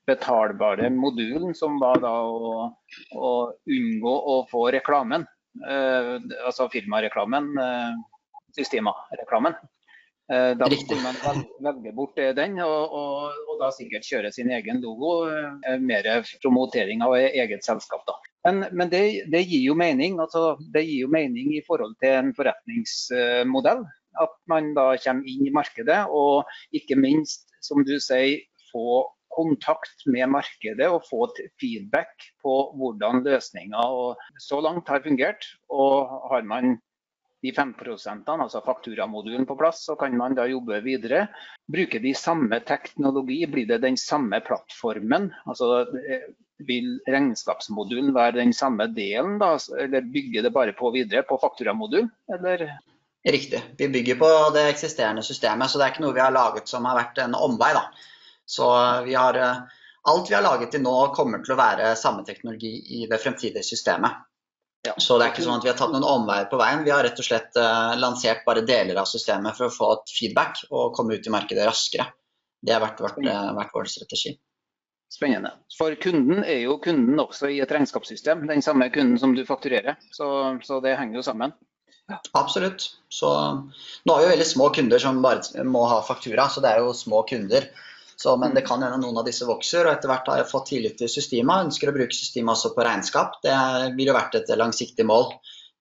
betalbare 0.08 0.90
modulen, 0.92 1.54
som 1.56 1.80
var 1.82 2.04
å, 2.08 2.68
å 3.14 3.32
unngå 3.78 4.14
å 4.34 4.38
få 4.50 4.68
reklamen. 4.76 5.26
Eh, 5.64 6.14
altså 6.44 6.68
firmareklamen, 6.72 7.50
eh, 7.64 7.98
Systema-reklamen. 8.58 9.54
Eh, 10.28 10.52
da 10.60 10.68
kunne 10.68 11.00
man 11.00 11.44
velge 11.64 11.92
bort 11.96 12.18
den, 12.36 12.58
og, 12.60 12.92
og, 12.92 13.36
og, 13.48 13.54
da 13.62 13.70
sikkert 13.72 14.04
kjøre 14.04 14.32
sin 14.34 14.50
egen 14.52 14.82
logo. 14.84 15.12
Eh, 15.28 15.78
mer 15.80 16.08
promotering 16.42 17.04
av 17.04 17.16
eget 17.16 17.64
selskap. 17.64 18.04
da. 18.08 18.16
Men, 18.44 18.66
men 18.72 18.92
det, 18.92 19.02
det, 19.32 19.46
gir 19.48 19.64
jo 19.70 19.76
mening. 19.78 20.18
Altså, 20.20 20.58
det 20.74 20.84
gir 20.84 21.06
jo 21.06 21.12
mening 21.12 21.54
i 21.56 21.64
forhold 21.66 21.96
til 22.02 22.18
en 22.18 22.34
forretningsmodell. 22.36 23.86
At 24.20 24.34
man 24.50 24.72
da 24.76 24.90
kommer 25.00 25.28
inn 25.30 25.46
i 25.46 25.54
markedet 25.54 26.02
og 26.10 26.48
ikke 26.76 26.98
minst, 26.98 27.46
som 27.64 27.84
du 27.86 27.96
sier, 28.02 28.42
få 28.68 29.06
kontakt 29.32 30.02
med 30.10 30.28
markedet 30.32 30.88
og 30.90 31.04
få 31.06 31.28
feedback 31.60 32.26
på 32.42 32.54
hvordan 32.76 33.22
løsninger 33.24 34.16
så 34.42 34.60
langt 34.64 34.90
har 34.92 35.04
fungert. 35.04 35.46
Og 35.72 36.10
har 36.32 36.44
man 36.48 36.76
de 37.42 37.52
5% 37.54 38.30
altså 38.34 38.60
fakturamodulen 38.66 39.46
på 39.46 39.56
plass, 39.58 39.84
så 39.86 39.94
kan 39.96 40.16
man 40.18 40.34
da 40.34 40.48
jobbe 40.50 40.80
videre. 40.82 41.26
Bruke 41.70 42.00
de 42.02 42.14
samme 42.14 42.60
teknologi, 42.66 43.44
blir 43.46 43.68
det 43.68 43.82
den 43.84 43.96
samme 43.96 44.40
plattformen? 44.44 45.30
Altså, 45.46 45.86
vil 46.66 46.96
regnskapsmodulen 47.06 48.10
være 48.16 48.40
den 48.40 48.52
samme 48.56 48.88
delen, 48.90 49.38
da, 49.38 49.54
eller 49.78 50.10
bygger 50.10 50.48
det 50.48 50.54
bare 50.54 50.74
på 50.74 50.90
videre 50.94 51.22
på 51.28 51.38
fakturamodul? 51.38 52.08
Eller? 52.34 52.68
Riktig, 53.28 53.62
vi 53.78 53.88
bygger 53.92 54.18
på 54.18 54.28
det 54.54 54.68
eksisterende 54.72 55.22
systemet, 55.22 55.70
så 55.70 55.78
det 55.78 55.86
er 55.86 55.94
ikke 55.94 56.06
noe 56.06 56.16
vi 56.16 56.22
har 56.22 56.34
laget 56.34 56.70
som 56.70 56.86
har 56.88 56.98
vært 56.98 57.18
en 57.22 57.36
omvei. 57.38 57.70
Da. 57.76 57.84
Så 58.48 58.66
vi 59.06 59.14
har, 59.18 59.38
alt 60.10 60.30
vi 60.30 60.34
har 60.34 60.46
laget 60.46 60.72
til 60.74 60.82
nå 60.82 60.96
kommer 61.14 61.42
til 61.44 61.54
å 61.54 61.60
være 61.60 61.94
samme 61.98 62.24
teknologi 62.26 62.72
i 62.98 63.06
det 63.10 63.20
fremtidige 63.22 63.66
systemet. 63.66 64.24
Ja. 64.86 64.94
Så 64.96 65.18
det 65.18 65.26
er 65.26 65.32
ikke 65.32 65.44
sånn 65.44 65.58
at 65.58 65.64
vi 65.66 65.70
har 65.72 65.78
tatt 65.78 65.92
noen 65.92 66.06
omveier 66.06 66.46
på 66.50 66.58
veien. 66.60 66.84
Vi 66.86 66.92
har 66.94 67.02
rett 67.04 67.18
og 67.18 67.26
slett 67.26 67.56
uh, 67.58 67.96
lansert 67.98 68.44
bare 68.46 68.62
deler 68.66 69.00
av 69.00 69.08
systemet 69.10 69.56
for 69.58 69.66
å 69.66 69.74
få 69.74 69.88
et 69.96 70.12
feedback 70.14 70.62
og 70.70 70.92
komme 70.96 71.18
ut 71.18 71.26
i 71.26 71.32
markedet 71.34 71.66
raskere. 71.66 72.06
Det 72.62 72.74
har 72.74 72.84
vært, 72.84 73.02
vært, 73.02 73.18
uh, 73.26 73.50
vært 73.58 73.74
vår 73.74 73.90
strategi. 73.90 74.36
Spennende. 75.08 75.54
For 75.72 75.96
kunden 76.00 76.42
er 76.44 76.62
jo 76.66 76.76
kunden 76.84 77.18
også 77.22 77.48
i 77.50 77.62
et 77.64 77.72
regnskapssystem. 77.72 78.44
Den 78.50 78.62
samme 78.64 78.90
kunden 78.92 79.18
som 79.20 79.34
du 79.34 79.42
fakturerer. 79.48 79.96
Så, 80.12 80.28
så 80.64 80.82
det 80.84 80.98
henger 81.00 81.20
jo 81.20 81.26
sammen. 81.26 81.56
Ja. 82.08 82.20
Absolutt. 82.38 82.84
Så 83.12 83.28
nå 83.28 84.14
har 84.14 84.22
vi 84.22 84.28
jo 84.28 84.32
veldig 84.34 84.48
små 84.48 84.68
kunder 84.76 85.00
som 85.02 85.22
bare 85.24 85.64
må 85.68 85.84
ha 85.90 86.00
faktura, 86.04 86.48
så 86.52 86.62
det 86.64 86.74
er 86.74 86.84
jo 86.84 86.94
små 86.96 87.22
kunder. 87.28 87.66
Så, 88.18 88.36
men 88.36 88.54
det 88.54 88.64
kan 88.66 88.82
hende 88.82 88.98
noen 88.98 89.20
av 89.20 89.26
disse 89.28 89.46
vokser, 89.46 89.86
og 89.86 89.92
etter 89.92 90.10
hvert 90.10 90.26
har 90.26 90.40
jeg 90.40 90.50
fått 90.50 90.72
tillit 90.72 90.96
til 90.98 91.10
Systema. 91.10 91.60
Ønsker 91.62 91.92
å 91.92 91.94
bruke 91.94 92.16
systemet 92.16 92.56
også 92.56 92.72
på 92.74 92.82
regnskap. 92.82 93.36
Det 93.44 93.54
ville 93.94 94.10
jo 94.10 94.16
vært 94.16 94.34
et 94.40 94.50
langsiktig 94.58 95.06
mål. 95.06 95.36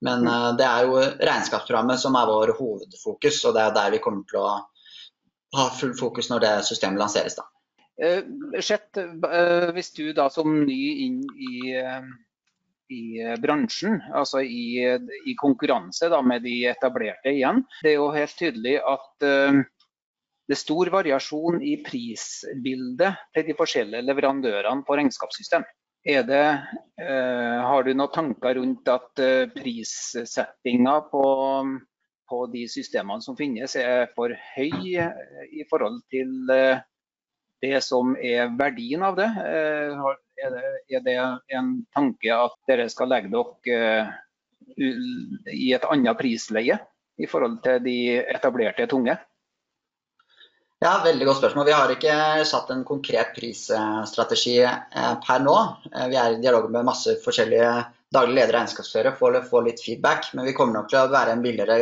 Men 0.06 0.22
mm. 0.22 0.30
uh, 0.30 0.50
det 0.60 0.68
er 0.68 0.86
jo 0.86 1.00
regnskapsprogrammet 1.02 1.98
som 1.98 2.18
er 2.20 2.30
vår 2.30 2.54
hovedfokus, 2.60 3.40
og 3.50 3.56
det 3.58 3.64
er 3.64 3.74
der 3.74 3.96
vi 3.96 4.02
kommer 4.04 4.28
til 4.30 4.44
å 4.44 4.52
ha 5.58 5.66
full 5.74 5.96
fokus 5.98 6.30
når 6.30 6.44
det 6.44 6.52
systemet 6.68 7.02
lanseres. 7.02 7.40
da. 7.40 7.48
Uh, 7.98 8.62
Sjett, 8.62 8.92
uh, 9.02 9.72
hvis 9.74 9.90
du 9.98 10.12
da 10.14 10.28
som 10.30 10.60
ny 10.62 10.82
inn 11.08 11.24
i, 11.42 11.74
i 12.94 13.02
bransjen, 13.42 13.98
altså 14.14 14.44
i, 14.46 14.86
i 15.26 15.36
konkurranse 15.42 16.12
da, 16.14 16.22
med 16.22 16.46
de 16.46 16.60
etablerte 16.70 17.34
igjen, 17.34 17.66
det 17.82 17.96
er 17.96 17.98
jo 17.98 18.12
helt 18.14 18.38
tydelig 18.38 18.78
at 18.86 19.28
det 20.48 20.56
er 20.56 20.62
stor 20.62 20.90
variasjon 20.94 21.60
i 21.60 21.76
prisbildet 21.84 23.20
til 23.36 23.46
de 23.50 23.56
forskjellige 23.58 24.06
leverandørene 24.08 24.86
på 24.88 24.96
regnskapssystem. 24.96 25.66
Det, 26.08 26.44
eh, 27.04 27.58
har 27.68 27.84
du 27.84 27.92
noen 27.92 28.14
tanker 28.16 28.56
rundt 28.56 28.88
at 28.88 29.20
eh, 29.20 29.50
prissettinga 29.52 31.02
på, 31.12 31.24
på, 32.32 32.40
de 32.54 32.64
systemene 32.72 33.20
som 33.26 33.36
finnes 33.36 33.76
er 33.76 34.08
for 34.16 34.32
høy 34.54 34.96
eh, 34.96 35.44
i 35.52 35.68
forhold 35.68 36.00
til 36.14 36.32
eh, 36.54 36.80
det 37.60 37.82
som 37.84 38.16
er 38.16 38.56
verdien 38.56 39.04
av 39.04 39.20
det? 39.20 39.28
Eh, 39.28 40.00
er 40.48 40.56
det? 40.56 40.66
Er 40.96 41.04
det 41.04 41.18
en 41.60 41.74
tanke 41.92 42.32
at 42.32 42.56
dere 42.72 42.88
skal 42.94 43.12
legge 43.12 43.34
dere 43.34 44.14
i 45.52 45.74
et 45.76 45.92
annet 45.92 46.20
prisleie 46.22 46.78
i 47.20 47.28
forhold 47.28 47.60
til 47.66 47.84
de 47.84 47.98
etablerte 48.22 48.88
tunge? 48.88 49.18
Ja, 50.80 51.02
Veldig 51.04 51.26
godt 51.26 51.40
spørsmål. 51.40 51.66
Vi 51.66 51.74
har 51.74 51.90
ikke 51.90 52.16
satt 52.46 52.68
en 52.70 52.84
konkret 52.86 53.32
prisstrategi 53.34 54.60
eh, 54.62 55.14
per 55.24 55.40
nå. 55.42 55.54
Eh, 55.90 56.10
vi 56.12 56.18
er 56.22 56.36
i 56.36 56.42
dialog 56.42 56.68
med 56.70 56.86
masse 56.86 57.16
forskjellige 57.24 57.72
daglige 58.14 58.36
ledere 58.38 58.52
og 58.52 58.58
regnskapsførere 58.60 59.14
for 59.18 59.34
å 59.34 59.42
få 59.48 59.64
litt 59.66 59.82
feedback. 59.82 60.28
Men 60.38 60.46
vi 60.46 60.54
kommer 60.58 60.78
nok 60.78 60.92
til 60.92 61.00
å 61.02 61.10
være 61.10 61.34
billigere, 61.42 61.80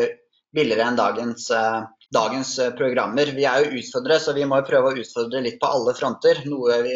billigere 0.55 0.85
enn 0.87 0.99
dagens, 0.99 1.49
eh, 1.51 1.81
dagens, 2.15 2.53
programmer. 2.77 3.33
Vi 3.35 3.43
er 3.49 3.65
jo 3.65 3.81
utfordrere, 3.81 4.23
så 4.23 4.35
vi 4.37 4.47
må 4.47 4.61
prøve 4.63 4.93
å 4.93 5.03
utfordre 5.03 5.41
litt 5.43 5.59
på 5.59 5.73
alle 5.75 5.95
fronter. 5.97 6.39
Noe, 6.47 6.77
vi, 6.85 6.95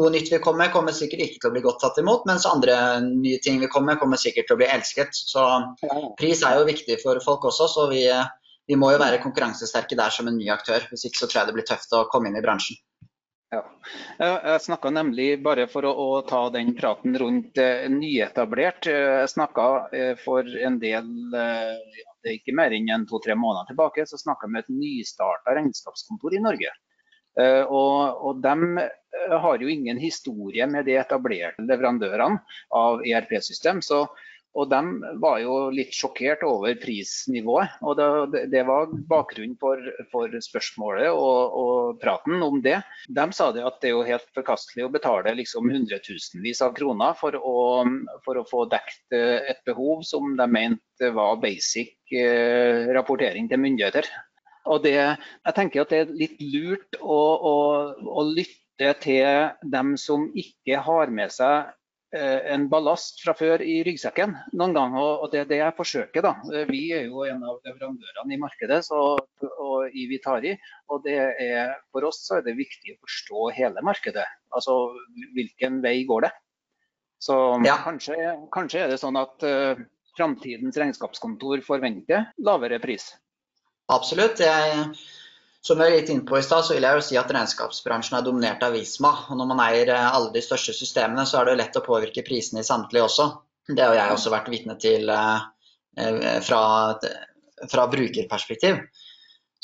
noe 0.00 0.12
nytt 0.14 0.32
vi 0.32 0.40
kommer 0.46 0.64
med, 0.64 0.72
kommer 0.72 0.96
sikkert 0.96 1.26
ikke 1.26 1.42
til 1.42 1.50
å 1.50 1.56
bli 1.58 1.64
godt 1.66 1.82
tatt 1.84 2.00
imot, 2.00 2.24
mens 2.30 2.48
andre 2.48 2.78
nye 3.04 3.42
ting 3.44 3.60
vi 3.60 3.68
kommer 3.68 3.92
med, 3.92 4.00
kommer 4.00 4.22
sikkert 4.22 4.48
til 4.48 4.56
å 4.56 4.62
bli 4.62 4.70
elsket. 4.78 5.12
Så 5.12 5.44
pris 6.16 6.40
er 6.40 6.56
jo 6.62 6.64
viktig 6.72 7.02
for 7.04 7.20
folk 7.26 7.44
også. 7.52 7.68
så 7.68 7.86
vi 7.92 8.06
vi 8.70 8.78
må 8.80 8.90
jo 8.94 9.02
være 9.02 9.20
konkurransesterke 9.22 9.98
der 9.98 10.14
som 10.14 10.30
en 10.30 10.38
ny 10.38 10.48
aktør. 10.52 10.86
Hvis 10.90 11.06
ikke 11.08 11.22
så 11.22 11.28
tror 11.28 11.42
jeg 11.42 11.50
det 11.50 11.56
blir 11.58 11.68
tøft 11.68 11.92
å 11.96 12.06
komme 12.12 12.30
inn 12.30 12.40
i 12.40 12.44
bransjen. 12.44 12.80
Ja. 13.52 13.60
Jeg 14.18 14.62
snakka 14.64 14.90
nemlig, 14.90 15.28
bare 15.44 15.68
for 15.70 15.86
å, 15.86 15.92
å, 15.92 16.22
ta 16.26 16.48
den 16.50 16.72
praten 16.74 17.14
rundt 17.20 17.60
eh, 17.62 17.84
nyetablert, 17.92 18.88
jeg 18.90 19.30
snakka 19.30 19.66
eh, 19.94 20.16
for 20.18 20.48
en 20.66 20.80
del 20.82 21.36
eh, 21.38 22.02
det 22.24 22.32
er 22.32 22.40
ikke 22.40 22.56
mer 22.56 22.72
enn 22.72 23.04
to-tre 23.08 23.36
måneder 23.36 23.68
tilbake, 23.70 24.06
så 24.08 24.18
snakka 24.18 24.48
jeg 24.48 24.54
med 24.54 24.64
et 24.64 24.74
nystarta 24.74 25.54
regnskapskontor 25.58 26.34
i 26.34 26.42
Norge. 26.44 26.72
Uh, 27.34 27.66
og, 27.66 28.20
og 28.28 28.42
de 28.44 28.84
eh, 28.84 29.32
har 29.42 29.62
jo 29.62 29.70
ingen 29.70 29.98
historie 29.98 30.66
med 30.70 30.86
de 30.86 30.94
etablerte 31.00 31.64
leverandørene 31.66 32.38
av 32.78 33.02
ERP-system. 33.02 33.82
så 33.82 34.06
og 34.54 34.70
de 34.70 34.80
var 35.22 35.40
jo 35.42 35.54
litt 35.74 35.94
sjokkert 35.94 36.44
over 36.46 36.76
prisnivået. 36.78 37.74
og 37.82 37.98
Det, 37.98 38.44
det 38.52 38.62
var 38.68 38.92
bakgrunnen 39.10 39.56
for, 39.60 39.80
for 40.12 40.30
spørsmålet 40.46 41.10
og, 41.10 41.56
og, 41.58 41.72
praten 42.02 42.42
om 42.42 42.60
det. 42.62 42.78
De 43.08 43.26
sa 43.34 43.50
det 43.54 43.64
at 43.66 43.80
det 43.82 43.90
er 43.90 43.96
jo 43.96 44.06
helt 44.06 44.28
forkastelig 44.36 44.86
å 44.86 44.92
betale 44.94 45.34
liksom 45.40 45.70
hundretusenvis 45.72 46.62
av 46.66 46.74
kroner 46.78 47.18
for 47.18 47.34
å, 47.34 47.56
for 48.26 48.38
å, 48.38 48.46
få 48.46 48.64
dekt 48.70 49.16
eh, 49.16 49.42
et 49.50 49.62
behov 49.66 50.04
som 50.06 50.36
de 50.38 50.46
mente 50.46 51.10
var 51.16 51.40
basic 51.42 52.14
eh, 52.14 52.86
rapportering 52.94 53.50
til 53.50 53.62
myndigheter. 53.62 54.06
Og 54.70 54.84
det, 54.86 54.96
jeg 54.96 55.56
tenker 55.56 55.82
at 55.82 55.90
det 55.92 56.04
er 56.04 56.18
litt 56.22 56.38
lurt 56.40 57.00
å, 57.02 57.18
å, 57.50 57.56
å 57.98 58.28
lytte 58.30 58.94
til 59.02 59.50
dem 59.74 59.96
som 60.00 60.30
ikke 60.38 60.78
har 60.86 61.10
med 61.14 61.34
seg 61.34 61.74
en 62.14 62.68
ballast 62.70 63.22
fra 63.24 63.34
før 63.36 63.62
i 63.64 63.80
ryggsekken 63.86 64.34
noen 64.54 64.74
ganger. 64.76 65.22
og 65.24 65.32
Det 65.32 65.40
er 65.40 65.48
det 65.50 65.58
jeg 65.60 65.76
forsøker. 65.76 66.22
da. 66.22 66.34
Eh, 66.52 66.66
vi 66.70 66.92
er 66.92 67.08
jo 67.08 67.24
en 67.26 67.42
av 67.42 67.58
leverandørene 67.66 68.34
i 68.34 68.40
markedet 68.40 68.84
så, 68.86 69.00
og 69.58 69.88
i 69.90 70.06
Vitari. 70.10 70.56
og 70.88 71.02
det 71.04 71.18
er, 71.18 71.74
For 71.92 72.04
oss 72.04 72.22
er 72.30 72.42
det 72.42 72.56
viktig 72.56 72.94
å 72.94 73.00
forstå 73.06 73.50
hele 73.58 73.82
markedet. 73.82 74.26
Altså 74.54 74.94
hvilken 75.34 75.82
vei 75.82 76.04
går 76.04 76.28
det. 76.28 76.32
Så 77.18 77.34
ja. 77.64 77.78
kanskje, 77.82 78.14
kanskje, 78.52 78.84
er 78.84 78.88
det 78.92 79.00
sånn 79.00 79.16
at 79.16 79.44
uh, 79.48 79.78
framtidens 80.18 80.76
regnskapskontor 80.76 81.62
forventer 81.64 82.26
lavere 82.44 82.78
pris. 82.82 83.14
Absolutt. 83.88 84.42
Jeg 84.44 84.92
som 85.64 85.80
jeg 85.80 85.88
er 85.88 85.96
litt 85.96 86.10
inn 86.12 86.24
på 86.28 86.36
i 86.36 86.44
stad, 86.44 86.66
så 86.66 86.74
vil 86.76 86.84
jeg 86.84 86.98
jo 86.98 87.04
si 87.06 87.16
at 87.16 87.30
regnskapsbransjen 87.32 88.18
er 88.18 88.24
dominert 88.26 88.64
av 88.66 88.74
Visma. 88.76 89.14
Og 89.32 89.38
når 89.38 89.48
man 89.48 89.62
eier 89.64 89.94
eh, 89.94 90.08
alle 90.10 90.28
de 90.34 90.42
største 90.44 90.74
systemene, 90.76 91.24
så 91.24 91.40
er 91.40 91.46
det 91.46 91.54
jo 91.54 91.60
lett 91.62 91.78
å 91.80 91.84
påvirke 91.86 92.24
prisene 92.26 92.60
i 92.60 92.68
samtlige 92.68 93.06
også. 93.06 93.30
Det 93.70 93.80
har 93.80 93.96
jeg 93.96 94.12
også 94.12 94.32
vært 94.34 94.50
vitne 94.52 94.76
til 94.80 95.08
eh, 95.08 95.46
eh, 96.04 96.36
fra, 96.44 96.60
fra, 97.72 97.86
brukerperspektiv. 97.94 98.82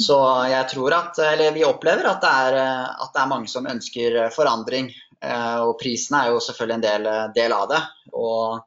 Så 0.00 0.16
jeg 0.48 0.70
tror 0.70 0.96
at, 0.96 1.20
eller 1.20 1.52
vi 1.52 1.66
opplever 1.68 2.08
at 2.08 2.24
det, 2.24 2.32
er, 2.46 2.54
at 2.88 3.12
det 3.12 3.20
er 3.20 3.32
mange 3.34 3.50
som 3.52 3.68
ønsker 3.68 4.14
forandring. 4.32 4.88
Og 5.20 5.74
prisene 5.76 6.22
er 6.22 6.30
jo 6.32 6.38
selvfølgelig 6.40 6.76
en 6.78 6.84
del, 6.86 7.08
del 7.36 7.52
av 7.52 7.66
det. 7.68 7.80
Og 8.16 8.62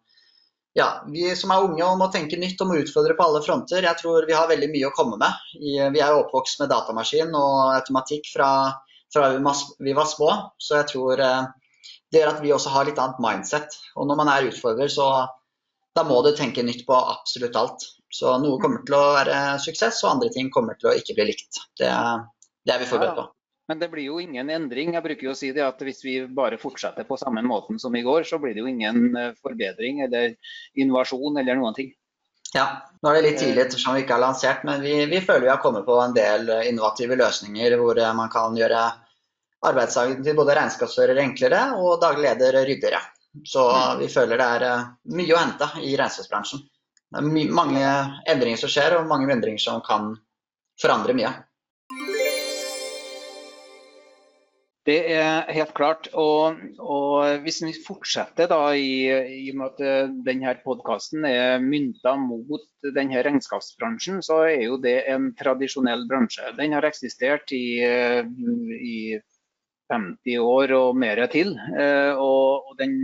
ja, 0.73 0.87
vi 1.13 1.27
som 1.37 1.51
er 1.53 1.65
unge 1.67 1.85
og 1.85 1.99
må 2.01 2.07
tenke 2.13 2.39
nytt 2.41 2.61
og 2.63 2.71
må 2.71 2.79
utfordre 2.81 3.13
på 3.17 3.25
alle 3.27 3.43
fronter. 3.45 3.85
Jeg 3.85 3.99
tror 3.99 4.25
vi 4.29 4.33
har 4.33 4.49
veldig 4.49 4.71
mye 4.73 4.89
å 4.89 4.95
komme 4.95 5.19
med. 5.21 5.43
Vi 5.61 6.01
er 6.01 6.09
jo 6.09 6.23
oppvokst 6.23 6.63
med 6.63 6.71
datamaskin 6.73 7.33
og 7.37 7.59
automatikk 7.75 8.31
fra, 8.33 8.49
fra 9.13 9.29
vi 9.37 9.93
var 9.93 10.09
små. 10.09 10.31
Så 10.57 10.79
jeg 10.79 10.89
tror 10.95 11.21
det 11.21 12.21
gjør 12.21 12.31
at 12.33 12.41
vi 12.41 12.53
også 12.55 12.73
har 12.73 12.89
litt 12.89 13.01
annet 13.01 13.21
mindset. 13.21 13.77
Og 13.97 14.09
når 14.09 14.21
man 14.23 14.33
er 14.33 14.49
utfordrer, 14.49 14.89
så 14.89 15.09
da 15.93 16.05
må 16.09 16.23
du 16.25 16.31
tenke 16.33 16.65
nytt 16.65 16.87
på 16.87 16.97
absolutt 16.97 17.57
alt. 17.59 17.85
Så 18.13 18.33
noe 18.41 18.57
kommer 18.61 18.81
til 18.85 18.97
å 18.97 19.13
være 19.15 19.37
suksess, 19.61 20.01
og 20.05 20.15
andre 20.15 20.33
ting 20.33 20.49
kommer 20.53 20.77
til 20.81 20.89
å 20.89 20.97
ikke 20.97 21.17
bli 21.17 21.29
likt. 21.31 21.63
Det, 21.77 21.89
det 22.65 22.73
er 22.73 22.81
vi 22.81 22.89
forberedt 22.89 23.17
på. 23.21 23.29
Men 23.67 23.79
det 23.79 23.87
blir 23.93 24.03
jo 24.09 24.19
ingen 24.19 24.49
endring. 24.51 24.93
Jeg 24.93 25.05
bruker 25.05 25.29
jo 25.29 25.33
å 25.33 25.39
si 25.39 25.51
det 25.55 25.63
at 25.63 25.81
Hvis 25.81 26.03
vi 26.03 26.17
bare 26.27 26.59
fortsetter 26.59 27.07
på 27.07 27.17
samme 27.19 27.43
måten 27.47 27.79
som 27.79 27.95
i 27.95 28.03
går, 28.03 28.25
så 28.27 28.39
blir 28.41 28.55
det 28.55 28.63
jo 28.63 28.71
ingen 28.71 29.15
eh, 29.15 29.35
forbedring 29.39 30.03
eller 30.07 30.35
innovasjon 30.75 31.39
eller 31.39 31.59
noen 31.59 31.77
ting. 31.77 31.93
Ja, 32.53 32.65
nå 33.01 33.09
er 33.09 33.17
det 33.17 33.29
litt 33.29 33.39
tidlig 33.41 33.63
ettersom 33.63 33.95
vi 33.95 34.03
ikke 34.03 34.13
har 34.13 34.21
lansert, 34.21 34.65
men 34.67 34.83
vi, 34.83 34.97
vi 35.09 35.21
føler 35.25 35.47
vi 35.47 35.53
har 35.53 35.61
kommet 35.63 35.87
på 35.87 35.95
en 36.01 36.13
del 36.13 36.51
eh, 36.53 36.67
innovative 36.69 37.17
løsninger 37.17 37.77
hvor 37.79 37.97
eh, 37.97 38.11
man 38.17 38.29
kan 38.33 38.59
gjøre 38.59 38.83
arbeidsdagen 39.63 40.21
til 40.25 40.37
både 40.37 40.57
regnskapsfører 40.59 41.23
enklere 41.23 41.63
og 41.79 42.01
daglig 42.03 42.27
leder 42.27 42.59
ryddigere. 42.67 42.99
Så 43.47 43.63
mm. 43.71 44.03
vi 44.03 44.11
føler 44.11 44.37
det 44.37 44.49
er 44.59 44.85
mye 45.15 45.33
å 45.33 45.39
hente 45.39 45.71
i 45.81 45.95
regnskapsbransjen. 45.97 46.67
Det 47.13 47.21
er 47.21 47.55
mange 47.55 47.87
endringer 48.29 48.59
som 48.59 48.71
skjer, 48.73 48.99
og 48.99 49.09
mange 49.09 49.31
endringer 49.33 49.61
som 49.61 49.81
kan 49.85 50.11
forandre 50.81 51.15
mye. 51.17 51.31
Det 54.83 54.97
er 55.15 55.47
helt 55.55 55.71
klart. 55.77 56.09
Og, 56.19 56.57
og 56.83 57.43
hvis 57.45 57.61
vi 57.63 57.71
fortsetter 57.85 58.49
da, 58.51 58.59
i, 58.75 59.07
og 59.53 59.59
med 59.59 59.69
at 59.69 59.83
eh, 59.87 60.15
denne 60.25 60.55
podkasten 60.65 61.23
er 61.27 61.63
mynta 61.63 62.17
mot 62.19 62.65
denne 62.95 63.21
regnskapsbransjen, 63.23 64.19
så 64.25 64.41
er 64.49 64.65
jo 64.65 64.79
det 64.83 64.97
en 65.13 65.31
tradisjonell 65.39 66.03
bransje. 66.09 66.51
Den 66.59 66.75
har 66.75 66.87
eksistert 66.89 67.55
i, 67.55 67.79
eh, 67.87 68.27
i 68.75 68.97
50 69.93 70.43
år 70.43 70.75
og 70.81 70.99
mer 70.99 71.23
til. 71.31 71.55
Eh, 71.79 72.11
og, 72.19 72.67
og 72.67 72.75
den, 72.81 72.99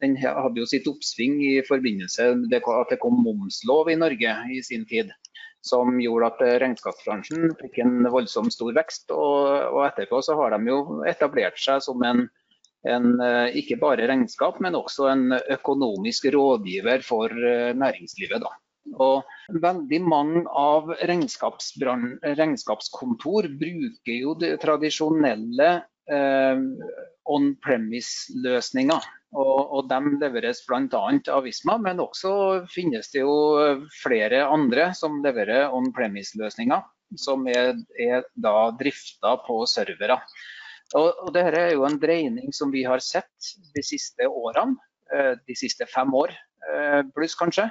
den, 0.00 0.16
hadde 0.16 0.64
jo 0.64 0.70
sitt 0.70 0.88
oppsving 0.88 1.42
i 1.44 1.54
forbindelse 1.68 2.32
med 2.40 2.56
at 2.56 2.96
det 2.96 3.02
kom 3.04 3.20
momslov 3.20 3.92
i 3.92 4.00
Norge 4.00 4.38
i 4.56 4.64
sin 4.64 4.88
tid 4.88 5.12
som 5.62 6.00
gjorde 6.02 6.26
at 6.32 6.40
eh, 6.44 6.58
regnskapsbransjen 6.62 7.52
fikk 7.60 7.78
en 7.84 8.08
voldsom 8.12 8.50
stor 8.52 8.72
vekst. 8.76 9.10
Og, 9.14 9.46
og, 9.70 9.80
etterpå 9.86 10.16
så 10.24 10.32
har 10.40 10.48
de 10.56 10.60
jo 10.70 10.78
etablert 11.08 11.58
seg 11.62 11.82
som 11.84 11.98
en, 12.06 12.20
en, 12.88 13.20
eh, 13.22 13.48
ikke 13.62 13.80
bare 13.82 14.08
regnskap, 14.10 14.54
men 14.64 14.78
også 14.78 15.02
en 15.12 15.24
økonomisk 15.38 16.22
rådgiver 16.34 17.00
for 17.06 17.28
eh, 17.30 17.72
næringslivet. 17.78 18.40
Da. 18.42 18.50
Og 18.98 19.22
veldig 19.62 20.00
mange 20.02 20.42
av 20.58 20.90
regnskapskontor 21.06 23.42
bruker 23.60 24.16
jo 24.18 24.34
det 24.40 24.60
tradisjonelle 24.64 25.70
eh, 26.10 26.58
on-premise-løsninger. 27.30 29.10
Og, 29.32 29.58
og 29.72 29.86
De 29.88 29.98
leveres 30.20 30.60
bl.a. 30.68 31.02
av 31.32 31.44
Visma, 31.46 31.78
men 31.80 32.02
også 32.02 32.32
finnes 32.72 33.08
det 33.14 33.22
jo 33.22 33.36
flere 34.02 34.44
andre 34.44 34.90
som 34.98 35.22
leverer 35.24 35.72
on-premise-løsninger, 35.72 36.82
som 37.20 37.46
er, 37.48 37.76
er 38.00 38.26
da 38.34 38.56
drifta 38.78 39.36
på 39.46 39.62
servere. 39.70 40.18
Og, 40.98 41.08
og 41.24 41.30
Dette 41.32 41.60
er 41.60 41.76
jo 41.76 41.86
en 41.88 42.00
dreining 42.00 42.52
som 42.52 42.72
vi 42.74 42.84
har 42.84 43.00
sett 43.04 43.54
de 43.76 43.84
siste 43.86 44.28
årene, 44.28 44.76
eh, 45.14 45.32
de 45.40 45.56
siste 45.56 45.88
fem 45.88 46.12
år 46.16 46.34
eh, 46.68 47.00
pluss 47.16 47.36
kanskje. 47.38 47.70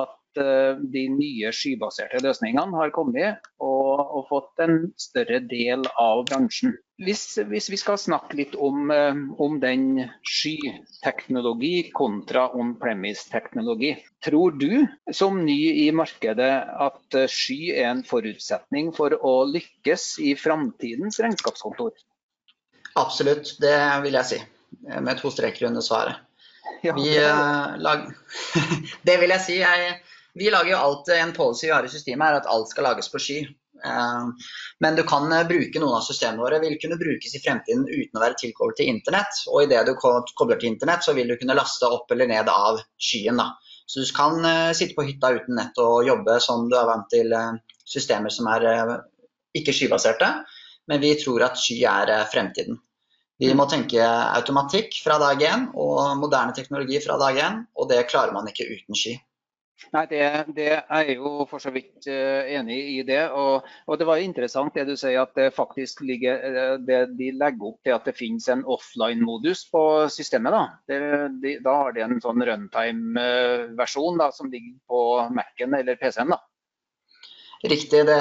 At 0.00 0.12
Eh, 0.40 0.76
de 0.94 1.04
nye 1.12 1.50
skybaserte 1.54 2.18
løsningene 2.24 2.74
har 2.74 2.90
kommet 2.94 3.44
og, 3.62 4.00
og 4.02 4.24
fått 4.30 4.62
en 4.64 4.78
større 4.98 5.38
del 5.46 5.84
av 6.00 6.24
bransjen. 6.28 6.74
Hvis, 7.02 7.22
hvis 7.50 7.68
vi 7.70 7.78
skal 7.78 7.98
snakke 7.98 8.38
litt 8.38 8.54
om, 8.58 8.90
eh, 8.94 9.20
om 9.42 9.58
den 9.62 10.08
skyteknologi 10.26 11.90
kontra 11.94 12.48
on-premise-teknologi. 12.54 13.94
Tror 14.26 14.58
du 14.58 14.86
som 15.14 15.38
ny 15.46 15.58
i 15.84 15.88
markedet 15.94 16.52
at 16.88 17.18
eh, 17.18 17.30
sky 17.30 17.60
er 17.76 17.92
en 17.92 18.02
forutsetning 18.06 18.90
for 18.96 19.14
å 19.14 19.36
lykkes 19.50 20.16
i 20.24 20.34
framtidens 20.38 21.20
regnskapskontor? 21.22 21.94
Absolutt, 22.98 23.56
det 23.62 23.78
vil 24.02 24.18
jeg 24.18 24.30
si. 24.32 24.42
Med 24.84 25.18
to 25.18 25.30
streker 25.30 25.70
under 25.70 25.82
svaret. 25.82 26.18
Ja, 26.82 26.94
det... 26.98 27.82
Lag... 27.82 28.10
det 29.06 29.16
vil 29.22 29.32
jeg 29.34 29.42
si. 29.42 29.60
Jeg 29.62 29.94
vi 30.34 30.50
lager 30.50 30.70
jo 30.74 30.78
alt, 30.78 31.08
En 31.08 31.32
policy 31.32 31.66
vi 31.66 31.72
har 31.72 31.84
i 31.84 31.92
systemet 31.92 32.26
er 32.26 32.40
at 32.40 32.50
alt 32.50 32.70
skal 32.72 32.88
lages 32.88 33.10
på 33.12 33.20
sky. 33.22 33.38
Eh, 33.84 34.24
men 34.80 34.96
du 34.96 35.02
kan 35.02 35.32
eh, 35.32 35.46
bruke 35.48 35.80
noen 35.80 35.98
av 35.98 36.06
systemene 36.06 36.42
våre 36.42 36.60
vil 36.62 36.78
kunne 36.82 36.98
brukes 37.00 37.34
i 37.34 37.42
fremtiden 37.42 37.84
uten 37.88 38.18
å 38.18 38.22
være 38.22 38.38
tilkoblet 38.40 38.80
til 38.80 38.90
internett. 38.92 39.42
Og 39.50 39.66
idet 39.66 39.84
du 39.88 39.94
kobler 39.98 40.60
til 40.60 40.72
internett, 40.72 41.04
så 41.06 41.14
vil 41.16 41.30
du 41.30 41.36
kunne 41.40 41.58
laste 41.58 41.90
opp 41.90 42.10
eller 42.14 42.30
ned 42.30 42.50
av 42.50 42.80
skyen. 42.98 43.40
Da. 43.40 43.52
Så 43.86 44.02
du 44.02 44.14
kan 44.16 44.40
eh, 44.48 44.72
sitte 44.76 44.96
på 44.98 45.06
hytta 45.06 45.34
uten 45.36 45.58
nett 45.60 45.82
og 45.82 46.06
jobbe 46.08 46.38
som 46.42 46.68
du 46.70 46.78
er 46.80 46.88
vant 46.90 47.10
til 47.12 47.34
systemer 47.84 48.32
som 48.32 48.48
er 48.50 48.66
ikke 49.54 49.74
skybaserte. 49.76 50.32
Men 50.90 51.00
vi 51.00 51.14
tror 51.20 51.46
at 51.46 51.60
sky 51.60 51.78
er 51.88 52.10
fremtiden. 52.32 52.80
Vi 53.40 53.48
må 53.56 53.64
tenke 53.66 54.02
automatikk 54.04 54.94
fra 55.02 55.16
dag 55.18 55.40
én 55.42 55.64
og 55.74 56.18
moderne 56.20 56.54
teknologi 56.54 57.00
fra 57.02 57.16
dag 57.18 57.38
én, 57.42 57.62
og 57.74 57.88
det 57.90 58.04
klarer 58.06 58.34
man 58.36 58.46
ikke 58.46 58.68
uten 58.68 58.98
sky. 58.98 59.16
Nei, 59.94 60.04
det, 60.10 60.20
det, 60.54 60.68
er 60.78 61.08
jeg 61.08 61.16
jo 61.18 61.44
for 61.50 61.62
så 61.62 61.72
vidt 61.74 62.06
uh, 62.06 62.46
enig 62.50 62.78
i 62.94 63.02
det. 63.06 63.20
Og, 63.34 63.66
og, 63.86 63.98
Det 63.98 64.06
var 64.08 64.22
interessant 64.22 64.74
det 64.74 64.86
du 64.88 64.94
sier 64.98 65.20
at 65.22 65.34
det 65.38 65.50
faktisk 65.54 66.04
ligger, 66.06 66.40
uh, 66.40 66.76
det, 66.78 67.00
de 67.18 67.32
legger 67.34 67.68
opp 67.70 67.80
til 67.84 67.96
at 67.96 68.08
det 68.08 68.16
finnes 68.18 68.48
en 68.54 68.64
offline-modus 68.64 69.66
på 69.74 69.84
systemet. 70.14 70.54
Da. 70.54 70.64
Det, 70.88 71.00
de, 71.42 71.58
da 71.64 71.76
har 71.82 71.94
de 71.94 72.06
en 72.06 72.22
sånn 72.22 72.46
runtime-versjon 72.48 74.26
som 74.34 74.50
ligger 74.50 74.74
på 74.90 75.04
Mac-en 75.34 75.78
eller 75.80 76.00
PC-en. 76.00 76.34
Riktig. 77.64 78.06
Det, 78.06 78.16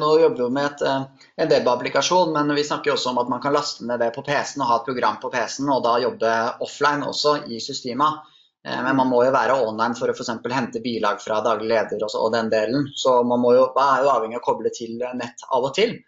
nå 0.00 0.10
jobber 0.20 0.46
vi 0.46 0.50
med 0.56 0.64
et, 0.64 0.82
eh, 0.88 1.02
en 1.36 1.50
webapplikasjon, 1.52 2.32
men 2.32 2.54
vi 2.56 2.64
snakker 2.64 2.94
også 2.94 3.10
om 3.10 3.18
at 3.20 3.28
man 3.28 3.42
kan 3.44 3.52
laste 3.52 3.84
ned 3.84 4.00
det 4.00 4.14
på 4.14 4.24
PC-en 4.24 4.64
og 4.64 4.70
ha 4.70 4.78
et 4.78 4.86
program 4.88 5.18
på 5.20 5.28
PC-en, 5.34 5.68
og 5.74 5.82
da 5.84 5.98
jobbe 6.00 6.30
offline 6.64 7.04
også 7.04 7.34
i 7.52 7.60
systemet. 7.60 8.24
Eh, 8.66 8.82
men 8.82 8.96
man 8.96 9.10
må 9.10 9.22
jo 9.26 9.34
være 9.34 9.58
online 9.66 9.96
for 9.98 10.10
å 10.10 10.16
for 10.16 10.54
hente 10.54 10.82
bilag 10.84 11.22
fra 11.22 11.40
daglig 11.44 11.70
leder 11.70 12.02
og, 12.04 12.14
og, 12.18 12.32
den 12.34 12.50
delen. 12.52 12.88
Så 12.96 13.20
man 13.26 13.44
jo, 13.56 13.68
er 13.74 14.04
jo 14.04 14.12
avhengig 14.14 14.38
av 14.38 14.42
å 14.42 14.48
koble 14.50 14.72
til 14.74 14.98
nett 15.20 15.46
av 15.48 15.68
og 15.70 15.74
til. 15.78 15.98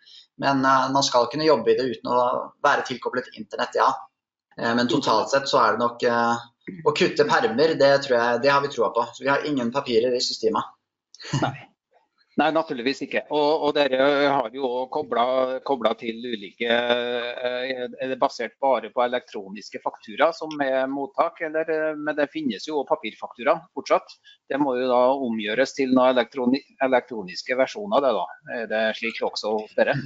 Men 0.41 0.65
uh, 0.65 0.89
man 0.93 1.05
skal 1.05 1.29
kunne 1.29 1.45
jobbe 1.45 1.75
i 1.75 1.77
det 1.77 1.85
uten 1.91 2.13
å 2.13 2.21
være 2.65 2.87
tilkoblet 2.89 3.35
internett, 3.37 3.77
ja. 3.77 3.91
Men 4.61 4.89
totalt 4.91 5.31
sett 5.33 5.47
så 5.49 5.61
er 5.63 5.77
det 5.77 5.81
nok 5.81 6.03
å 6.85 6.93
kutte 6.93 7.25
permer, 7.25 7.73
det, 7.81 7.89
jeg, 8.11 8.41
det 8.43 8.51
har 8.53 8.61
vi 8.61 8.69
troa 8.73 8.91
på. 8.93 9.07
Så 9.15 9.25
vi 9.25 9.31
har 9.31 9.47
ingen 9.49 9.71
papirer 9.73 10.13
i 10.13 10.21
systemet. 10.21 10.75
Nei. 11.41 11.69
Nei, 12.38 12.47
naturligvis 12.55 13.01
ikke. 13.05 13.25
Og, 13.35 13.64
og 13.66 13.73
dere 13.75 14.05
har 14.31 14.53
jo 14.55 14.69
kobla 14.93 15.95
til 15.99 16.21
ulike 16.23 16.69
eh, 16.71 17.81
Er 17.90 18.12
det 18.12 18.19
basert 18.21 18.55
bare 18.62 18.93
på 18.95 19.03
elektroniske 19.03 19.81
faktura 19.83 20.31
som 20.37 20.55
er 20.62 20.87
mottak, 20.90 21.40
eller, 21.49 21.73
eh, 21.75 21.99
men 21.99 22.14
det 22.16 22.31
finnes 22.31 22.69
jo 22.69 22.85
papirfaktura 22.88 23.57
fortsatt? 23.75 24.14
Det 24.49 24.61
må 24.62 24.77
jo 24.79 24.87
da 24.93 25.01
omgjøres 25.16 25.75
til 25.75 25.90
noen 25.97 26.14
elektroni, 26.14 26.62
elektroniske 26.87 27.59
versjoner, 27.59 28.07
det 28.07 28.14
da. 28.21 28.29
Er 28.61 28.71
det 28.71 28.85
slik 29.01 29.19
også 29.27 29.57
hos 29.59 29.75
dere? 29.79 29.99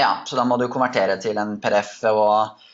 Ja, 0.00 0.24
så 0.26 0.34
da 0.38 0.46
må 0.48 0.58
du 0.58 0.66
konvertere 0.72 1.14
til 1.22 1.38
en 1.38 1.60
PDF 1.62 2.00
og 2.10 2.66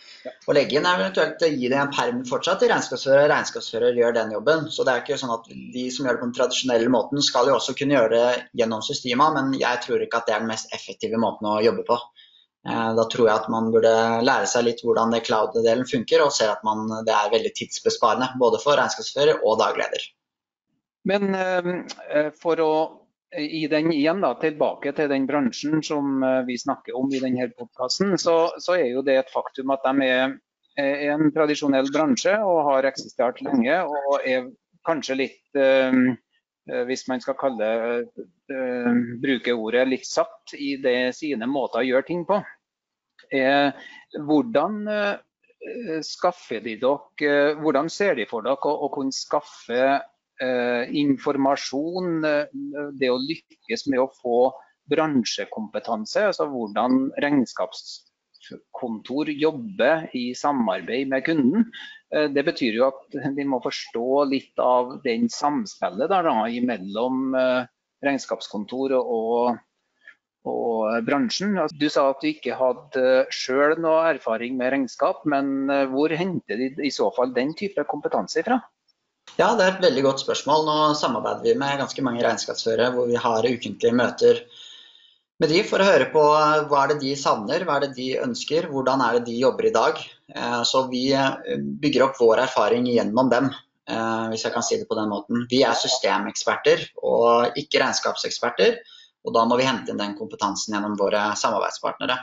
å 0.46 0.54
legge 0.56 0.78
inn, 0.78 0.86
eventuelt 0.88 1.42
gi 1.46 1.70
det 1.70 1.78
en 1.80 1.92
perm 1.94 2.22
fortsatt 2.28 2.60
til 2.62 2.70
regnskapsfører. 2.72 3.28
Regnskapsfører 3.32 3.98
gjør 3.98 4.14
den 4.16 4.34
jobben. 4.36 4.66
Så 4.72 4.86
det 4.86 4.92
er 4.92 5.02
ikke 5.04 5.18
sånn 5.20 5.34
at 5.34 5.48
de 5.50 5.86
som 5.94 6.06
gjør 6.06 6.16
det 6.16 6.22
på 6.22 6.28
den 6.28 6.36
tradisjonelle 6.38 6.92
måten, 6.92 7.22
skal 7.24 7.50
jo 7.50 7.56
også 7.58 7.76
kunne 7.78 7.96
gjøre 7.98 8.12
det 8.14 8.60
gjennom 8.60 8.84
systemet, 8.86 9.36
men 9.36 9.56
jeg 9.60 9.82
tror 9.86 10.04
ikke 10.04 10.22
at 10.22 10.30
det 10.30 10.36
er 10.36 10.44
den 10.44 10.52
mest 10.52 10.74
effektive 10.76 11.20
måten 11.22 11.50
å 11.50 11.60
jobbe 11.64 11.86
på. 11.88 11.98
Eh, 12.66 12.90
da 12.98 13.06
tror 13.12 13.28
jeg 13.28 13.36
at 13.36 13.48
man 13.52 13.70
burde 13.74 13.94
lære 14.26 14.50
seg 14.50 14.66
litt 14.66 14.82
hvordan 14.82 15.14
det 15.14 15.22
cloud-delen 15.28 15.86
funker, 15.88 16.24
og 16.24 16.34
ser 16.34 16.52
at 16.56 16.66
man, 16.66 16.88
det 17.06 17.14
er 17.14 17.32
veldig 17.34 17.54
tidsbesparende 17.58 18.32
både 18.42 18.62
for 18.62 18.78
regnskapsfører 18.80 19.42
og 19.46 19.60
dagleder. 19.62 20.06
Men 21.06 21.34
eh, 21.38 22.32
for 22.42 22.62
å 22.64 22.72
i 23.38 23.66
den 23.68 23.92
igjen 23.92 24.22
da, 24.24 24.32
tilbake 24.40 24.92
til 24.96 25.08
den 25.12 25.26
bransjen 25.28 25.82
som 25.84 26.22
eh, 26.24 26.42
vi 26.48 26.58
snakker 26.58 26.96
om 26.96 27.10
i 27.12 27.20
denne 27.22 27.48
podkasten, 27.52 28.16
så, 28.18 28.36
så, 28.62 28.76
er 28.78 28.90
jo 28.94 29.04
det 29.06 29.18
et 29.20 29.32
faktum 29.32 29.72
at 29.74 29.84
de 29.86 30.06
er, 30.06 30.36
er 30.80 31.10
en 31.14 31.32
tradisjonell 31.34 31.90
bransje 31.92 32.36
og 32.44 32.62
har 32.70 32.88
eksistert 32.88 33.42
lenge. 33.44 33.80
Og 33.84 34.24
er 34.24 34.48
kanskje 34.86 35.18
litt, 35.18 35.42
øh, 35.58 36.16
hvis 36.88 37.06
man 37.10 37.22
skal 37.22 37.38
kalle 37.38 37.70
øh, 38.52 38.90
bruke 39.22 39.54
ordet 39.54 39.86
litt 39.88 40.06
satt 40.08 40.56
i 40.56 40.76
det 40.82 41.14
sine 41.18 41.48
måter 41.50 41.82
å 41.82 41.88
gjøre 41.88 42.08
ting 42.08 42.26
på. 42.28 42.40
Eh, 43.34 43.70
hvordan 44.22 44.84
skaffer 46.06 46.60
de 46.62 46.76
dere, 46.78 47.56
hvordan 47.58 47.88
ser 47.90 48.14
de 48.14 48.26
for 48.30 48.44
dere 48.46 48.70
å, 48.70 48.74
å 48.86 48.90
kunne 48.92 49.14
skaffe 49.16 49.96
informasjon, 50.42 52.24
eh, 52.24 52.46
det 53.00 53.10
å 53.10 53.18
lykkes 53.20 53.86
med 53.88 54.00
å 54.02 54.12
få 54.20 54.52
bransjekompetanse, 54.90 56.26
altså 56.28 56.46
hvordan 56.50 57.12
regnskapskontor 57.22 59.28
jobber 59.32 60.10
i 60.14 60.34
samarbeid 60.36 61.08
med 61.10 61.24
kunden. 61.26 61.72
Eh, 62.14 62.28
det 62.30 62.44
betyr 62.46 62.74
jo 62.76 62.86
at 62.90 63.16
de 63.36 63.44
må 63.48 63.60
forstå 63.64 64.24
litt 64.28 64.58
av 64.60 65.02
den 65.06 65.28
samspillet 65.32 66.08
der 66.12 66.22
da, 66.28 66.36
mellom 66.68 67.34
regnskapskontor 68.04 68.92
og, 69.00 69.56
og 70.46 71.04
bransjen. 71.08 71.58
Altså, 71.58 71.76
du 71.80 71.88
sa 71.90 72.10
at 72.12 72.20
du 72.20 72.26
ikke 72.30 72.60
hadde 72.60 73.26
sjøl 73.34 73.80
noe 73.80 74.12
erfaring 74.12 74.56
med 74.60 74.72
regnskap, 74.76 75.18
men 75.24 75.66
hvor 75.90 76.10
henter 76.12 76.56
de 76.60 76.66
i 76.84 76.90
så 76.92 77.10
fall 77.16 77.34
den 77.34 77.54
type 77.56 77.82
kompetanse 77.88 78.44
fra? 78.46 78.60
Ja, 79.36 79.50
det 79.52 79.64
er 79.66 79.74
et 79.74 79.82
veldig 79.84 80.02
godt 80.06 80.22
spørsmål. 80.22 80.62
Nå 80.64 80.76
samarbeider 80.96 81.44
vi 81.44 81.52
med 81.60 81.76
ganske 81.82 82.04
mange 82.04 82.22
regnskapsførere 82.24 82.88
hvor 82.94 83.08
vi 83.10 83.18
har 83.20 83.44
ukentlige 83.44 83.92
møter 83.96 84.40
med 85.36 85.50
de 85.52 85.58
for 85.68 85.82
å 85.82 85.88
høre 85.90 86.06
på 86.08 86.22
hva 86.70 86.78
er 86.82 86.94
det 86.94 87.02
de 87.02 87.12
savner, 87.20 87.66
hva 87.68 87.76
er 87.76 87.84
det 87.84 87.96
de 87.98 88.06
ønsker, 88.24 88.70
hvordan 88.72 89.02
er 89.04 89.18
det 89.18 89.26
de 89.26 89.34
jobber 89.42 89.68
i 89.68 89.74
dag. 89.74 90.00
Eh, 90.32 90.62
så 90.64 90.86
vi 90.88 91.10
eh, 91.12 91.58
bygger 91.82 92.06
opp 92.06 92.16
vår 92.22 92.46
erfaring 92.46 92.88
gjennom 92.88 93.28
dem, 93.28 93.50
eh, 93.90 94.24
hvis 94.32 94.46
jeg 94.46 94.54
kan 94.54 94.64
si 94.64 94.80
det 94.80 94.88
på 94.88 94.96
den 94.96 95.12
måten. 95.12 95.44
Vi 95.50 95.60
er 95.68 95.76
systemeksperter 95.76 96.86
og 97.04 97.60
ikke 97.60 97.84
regnskapseksperter, 97.84 98.80
og 99.26 99.36
da 99.36 99.44
må 99.44 99.60
vi 99.60 99.68
hente 99.68 99.92
inn 99.92 100.00
den 100.00 100.16
kompetansen 100.16 100.72
gjennom 100.78 100.96
våre 100.96 101.28
samarbeidspartnere. 101.36 102.16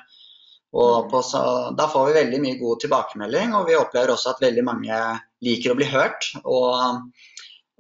Og 0.74 1.10
på, 1.12 1.22
så, 1.22 1.40
da 1.78 1.86
får 1.92 2.08
vi 2.08 2.16
veldig 2.18 2.40
mye 2.42 2.58
god 2.58 2.82
tilbakemelding, 2.82 3.54
og 3.54 3.68
vi 3.70 3.78
opplever 3.78 4.14
også 4.14 4.32
at 4.34 4.42
veldig 4.42 4.64
mange 4.66 5.02
liker 5.46 5.74
å 5.74 5.78
bli 5.78 5.86
hørt. 5.92 6.32
Og, 6.42 7.12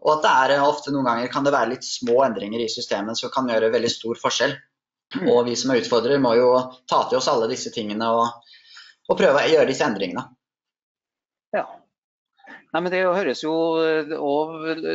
og 0.03 0.11
at 0.13 0.25
det 0.25 0.33
er 0.57 0.65
ofte 0.67 0.93
noen 0.93 1.09
ganger 1.09 1.31
kan 1.33 1.47
det 1.47 1.55
være 1.55 1.71
litt 1.73 1.87
små 1.87 2.21
endringer 2.27 2.61
i 2.61 2.69
systemet 2.69 3.17
som 3.17 3.33
kan 3.33 3.49
gjøre 3.49 3.71
veldig 3.73 3.91
stor 3.91 4.21
forskjell. 4.21 4.53
Og 5.23 5.43
vi 5.47 5.57
som 5.57 5.73
er 5.73 5.81
utfordrere 5.81 6.21
må 6.21 6.35
jo 6.37 6.53
ta 6.89 7.03
til 7.09 7.19
oss 7.19 7.29
alle 7.31 7.49
disse 7.49 7.73
tingene 7.73 8.09
og, 8.13 8.53
og 9.09 9.17
prøve 9.17 9.41
å 9.41 9.51
gjøre 9.51 9.69
disse 9.69 9.85
endringene. 9.85 10.25
Ja, 11.53 11.65
Nei, 12.73 12.81
men 12.81 12.89
Det 12.89 13.03
høres 13.05 13.43
jo 13.43 13.53
eh, 13.85 14.13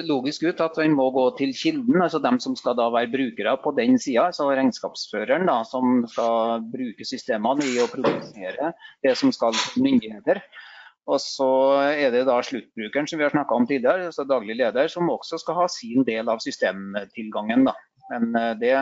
logisk 0.09 0.49
ut 0.49 0.61
at 0.65 0.79
man 0.81 0.97
må 0.99 1.05
gå 1.15 1.29
til 1.39 1.53
kilden, 1.55 2.01
altså 2.03 2.19
dem 2.23 2.41
som 2.43 2.57
skal 2.59 2.75
da 2.79 2.89
være 2.91 3.13
brukere 3.13 3.53
på 3.63 3.71
den 3.77 3.95
sida. 4.03 4.25
Altså 4.33 4.49
regnskapsføreren 4.51 5.47
da, 5.47 5.61
som 5.69 6.01
skal 6.11 6.65
bruke 6.73 7.07
systemene 7.07 7.69
i 7.71 7.77
å 7.79 7.87
produsere 7.93 8.73
det 9.07 9.15
som 9.21 9.31
skal 9.35 9.55
til 9.55 9.87
myndigheter. 9.87 10.43
Og 11.09 11.23
så 11.23 11.47
er 11.87 12.11
det 12.13 12.25
da 12.29 12.41
sluttbrukeren 12.45 13.07
som 13.09 13.21
vi 13.21 13.25
har 13.25 13.33
snakka 13.33 13.55
om 13.55 13.69
tidligere, 13.69 14.11
altså 14.11 14.27
daglig 14.29 14.59
leder, 14.59 14.91
som 14.91 15.09
også 15.15 15.39
skal 15.41 15.61
ha 15.61 15.69
sin 15.71 16.03
del 16.09 16.29
av 16.29 16.43
systemtilgangen. 16.43 17.63
Da. 17.71 17.77
Men 18.11 18.27
eh, 18.43 18.51
det, 18.59 18.73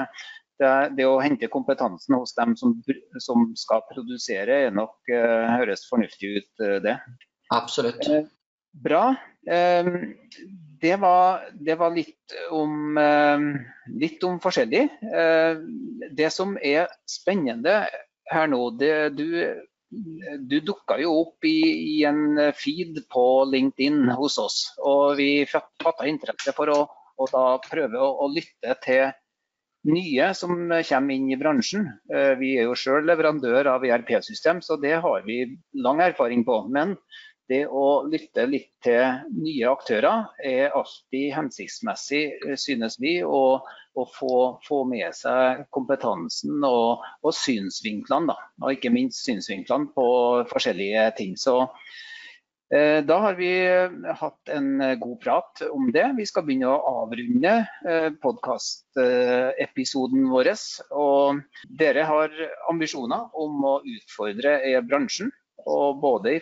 det, 0.56 0.72
det, 0.96 1.04
å 1.04 1.20
hente 1.20 1.52
kompetansen 1.52 2.16
hos 2.16 2.32
dem 2.40 2.56
som, 2.56 2.72
som 3.20 3.44
skal 3.60 3.84
produsere, 3.92 4.56
er 4.70 4.72
nok, 4.72 4.96
uh, 5.12 5.52
høres 5.52 5.84
fornuftig 5.92 6.32
ut, 6.40 6.66
det. 6.88 6.96
Absolutt. 7.52 8.08
Bra. 8.84 9.14
Ehm, 9.46 10.14
det 10.80 10.96
var, 10.96 11.48
det 11.52 11.74
var 11.74 11.94
litt, 11.94 12.34
om, 12.50 12.98
ehm, 12.98 13.46
litt, 14.00 14.24
om, 14.24 14.40
forskjellig. 14.42 14.88
Ehm, 15.14 15.64
det 16.12 16.30
som 16.34 16.56
er 16.60 16.90
spennende 17.08 17.86
her 18.30 18.52
nå, 18.52 18.70
det 18.80 19.16
du 19.16 19.30
du 19.86 20.56
dukka 20.66 20.96
jo 20.98 21.12
opp 21.20 21.46
i, 21.46 21.60
i, 21.62 22.04
en 22.04 22.40
feed 22.58 22.98
på 23.08 23.22
LinkedIn 23.48 24.10
hos 24.18 24.34
oss. 24.42 24.56
Og 24.82 25.14
vi 25.16 25.46
fatta 25.46 26.08
interesse 26.10 26.52
for 26.56 26.72
å, 26.74 26.80
å 27.22 27.44
prøve 27.62 28.00
å, 28.02 28.08
å, 28.24 28.26
lytte 28.28 28.74
til 28.82 29.14
nye 29.86 30.32
som 30.34 30.56
kommer 30.66 31.14
inn 31.14 31.30
i 31.30 31.38
bransjen. 31.38 31.86
Vi 32.10 32.56
er 32.58 32.66
jo 32.66 32.74
sjøl 32.76 33.06
leverandør 33.06 33.70
av 33.76 33.86
ERP-system, 33.86 34.58
så 34.58 34.76
det 34.82 34.96
har 35.06 35.22
vi 35.24 35.44
lang 35.78 36.02
erfaring 36.02 36.42
på. 36.44 36.64
Men 36.66 36.96
det 37.50 37.66
å 37.70 38.02
lytte 38.10 38.46
litt 38.50 38.72
til 38.84 39.20
nye 39.36 39.68
aktører 39.70 40.24
er 40.42 40.74
alltid 40.74 41.32
hensiktsmessig, 41.36 42.32
synes 42.58 42.98
vi. 43.02 43.24
å 43.24 43.60
få, 44.12 44.60
få, 44.66 44.84
med 44.84 45.14
seg 45.16 45.64
kompetansen 45.72 46.64
og, 46.66 46.98
og 47.22 47.34
synsvinklene. 47.34 48.26
Da. 48.32 48.36
Og 48.64 48.72
ikke 48.74 48.90
minst 48.92 49.24
synsvinklene 49.24 49.86
på 49.94 50.06
forskjellige 50.50 51.10
ting. 51.16 51.36
Så 51.40 51.68
eh, 52.74 53.00
da 53.06 53.18
har 53.24 53.34
vi 53.38 53.66
hatt 54.20 54.48
en 54.52 54.98
god 55.00 55.20
prat 55.22 55.62
om 55.70 55.92
det. 55.94 56.14
Vi 56.18 56.26
skal 56.28 56.44
begynne 56.44 56.68
å 56.74 56.84
avrunde 57.06 57.54
eh, 57.88 58.10
podkastepisoden 58.20 60.28
vår. 60.34 60.48
Og 60.98 61.40
dere 61.80 62.02
har 62.10 62.30
ambisjoner 62.68 63.22
om 63.38 63.64
å 63.70 63.74
utfordre 63.96 64.52
bransjen 64.84 65.30
og 65.66 66.00
både 66.02 66.36
i, 66.36 66.40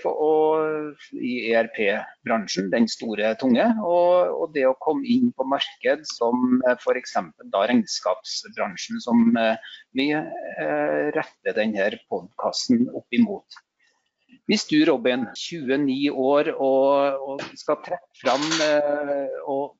i 1.16 1.34
ERP-bransjen, 1.56 2.70
den 2.72 2.88
store, 2.90 3.32
tunge, 3.40 3.66
og, 3.80 4.32
og, 4.34 4.48
det 4.54 4.66
å 4.68 4.76
komme 4.84 5.06
inn 5.08 5.30
på 5.36 5.46
marked 5.48 6.04
som 6.10 6.58
eh, 6.68 6.76
f.eks. 6.76 7.16
regnskapsbransjen, 7.54 9.00
som 9.04 9.24
eh, 9.40 9.70
vi 9.96 10.10
eh, 10.16 11.06
retter 11.16 11.56
denne 11.56 11.88
podkasten 12.12 12.90
opp 12.92 13.16
imot. 13.16 13.62
Hvis 14.50 14.66
du, 14.68 14.76
Robin, 14.84 15.24
29 15.32 16.10
år 16.12 16.50
og, 16.52 17.22
og 17.24 17.44
skal 17.56 17.78
trekke 17.86 18.20
fram 18.20 18.42
og 19.48 19.72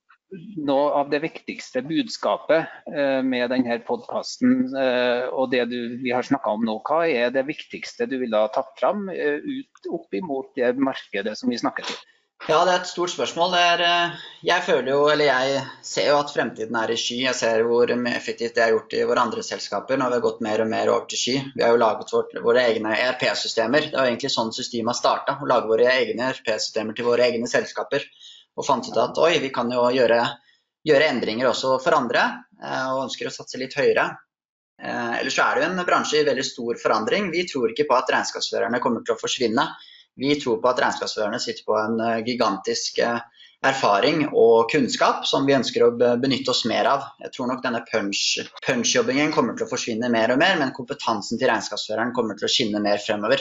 noe 0.67 0.87
av 1.01 1.11
det 1.13 1.21
viktigste 1.25 1.83
budskapet 1.87 2.73
eh, 2.93 3.21
med 3.27 3.51
denne 3.53 3.79
podkasten 3.87 4.73
eh, 4.79 5.27
og 5.29 5.51
det 5.55 5.67
du, 5.73 5.79
vi 6.03 6.15
har 6.15 6.27
snakka 6.27 6.57
om 6.57 6.65
nå, 6.67 6.79
hva 6.87 7.05
er 7.09 7.35
det 7.35 7.47
viktigste 7.49 8.09
du 8.11 8.19
ville 8.23 8.41
ha 8.41 8.51
tatt 8.55 8.75
fram 8.81 9.09
eh, 9.13 9.41
ut 9.45 9.93
opp 9.93 10.15
imot 10.15 10.53
det 10.59 10.75
markedet 10.79 11.37
som 11.39 11.53
vi 11.53 11.61
snakker 11.61 11.87
til? 11.89 12.03
Ja, 12.45 12.59
det 12.67 12.75
er 12.75 12.83
et 12.83 12.89
stort 12.91 13.09
spørsmål. 13.09 13.55
Er, 13.57 13.83
jeg 14.45 14.65
føler 14.67 14.91
jo, 14.91 15.07
eller 15.09 15.31
jeg 15.31 15.63
ser 15.87 16.11
jo 16.11 16.19
at 16.19 16.33
fremtiden 16.35 16.77
er 16.77 16.91
i 16.93 16.97
sky. 17.01 17.23
Jeg 17.23 17.39
ser 17.39 17.63
hvor 17.65 17.89
effektivt 17.89 18.59
det 18.59 18.65
er 18.67 18.75
gjort 18.75 18.93
i 18.93 19.01
våre 19.09 19.23
andre 19.23 19.45
selskaper 19.47 19.97
når 19.97 20.13
vi 20.13 20.19
har 20.19 20.25
gått 20.27 20.43
mer 20.45 20.61
og 20.61 20.69
mer 20.69 20.91
over 20.93 21.07
til 21.09 21.23
sky. 21.23 21.39
Vi 21.55 21.65
har 21.65 21.73
jo 21.73 21.81
laget 21.81 22.13
vårt, 22.13 22.37
våre 22.45 22.67
egne 22.69 22.93
ERP-systemer. 22.99 23.89
Det 23.89 23.97
er 23.97 24.11
jo 24.11 24.13
egentlig 24.13 24.33
sånn 24.35 24.53
systemet 24.53 24.93
har 24.93 24.99
starta. 24.99 25.39
Å 25.41 25.49
lage 25.49 25.73
våre 25.73 25.89
egne 25.95 26.29
ERP-systemer 26.35 26.99
til 26.99 27.09
våre 27.09 27.31
egne 27.31 27.49
selskaper 27.49 28.05
og 28.55 28.67
fant 28.67 28.89
ut 28.89 29.01
at 29.01 29.19
oi, 29.23 29.39
vi 29.43 29.51
kan 29.55 29.71
jo 29.73 29.87
gjøre, 29.95 30.21
gjøre 30.87 31.09
endringer 31.11 31.51
også 31.51 31.79
for 31.83 31.97
andre, 31.97 32.25
eh, 32.63 32.87
og 32.93 33.07
ønsker 33.09 33.31
å 33.31 33.35
satse 33.35 33.61
litt 33.61 33.77
høyere. 33.79 34.07
Eh, 34.83 35.21
ellers 35.21 35.39
er 35.39 35.55
det 35.55 35.65
jo 35.65 35.71
en 35.73 35.87
bransje 35.87 36.21
i 36.21 36.27
veldig 36.27 36.47
stor 36.47 36.81
forandring. 36.83 37.31
Vi 37.35 37.47
tror 37.51 37.73
ikke 37.73 37.89
på 37.91 37.99
at 37.99 38.11
regnskapsførerne 38.15 38.83
kommer 38.83 39.05
til 39.05 39.17
å 39.17 39.21
forsvinne. 39.21 39.69
Vi 40.19 40.35
tror 40.41 40.61
på 40.63 40.71
at 40.71 40.83
regnskapsførerne 40.83 41.41
sitter 41.43 41.67
på 41.67 41.79
en 41.79 42.01
eh, 42.03 42.21
gigantisk 42.27 43.03
erfaring 43.65 44.27
og 44.37 44.69
kunnskap 44.69 45.23
som 45.25 45.47
vi 45.49 45.55
ønsker 45.57 45.87
å 45.87 45.93
benytte 46.21 46.53
oss 46.53 46.67
mer 46.69 46.89
av. 46.91 47.07
Jeg 47.23 47.33
tror 47.35 47.49
nok 47.49 47.63
denne 47.65 47.81
punch-jobbingen 47.89 49.31
punch 49.31 49.37
kommer 49.39 49.57
til 49.57 49.67
å 49.67 49.71
forsvinne 49.71 50.11
mer 50.13 50.35
og 50.35 50.41
mer, 50.43 50.59
men 50.61 50.75
kompetansen 50.77 51.41
til 51.41 51.49
regnskapsføreren 51.49 52.13
kommer 52.17 52.37
til 52.37 52.49
å 52.49 52.53
skinne 52.53 52.83
mer 52.85 53.01
fremover. 53.01 53.41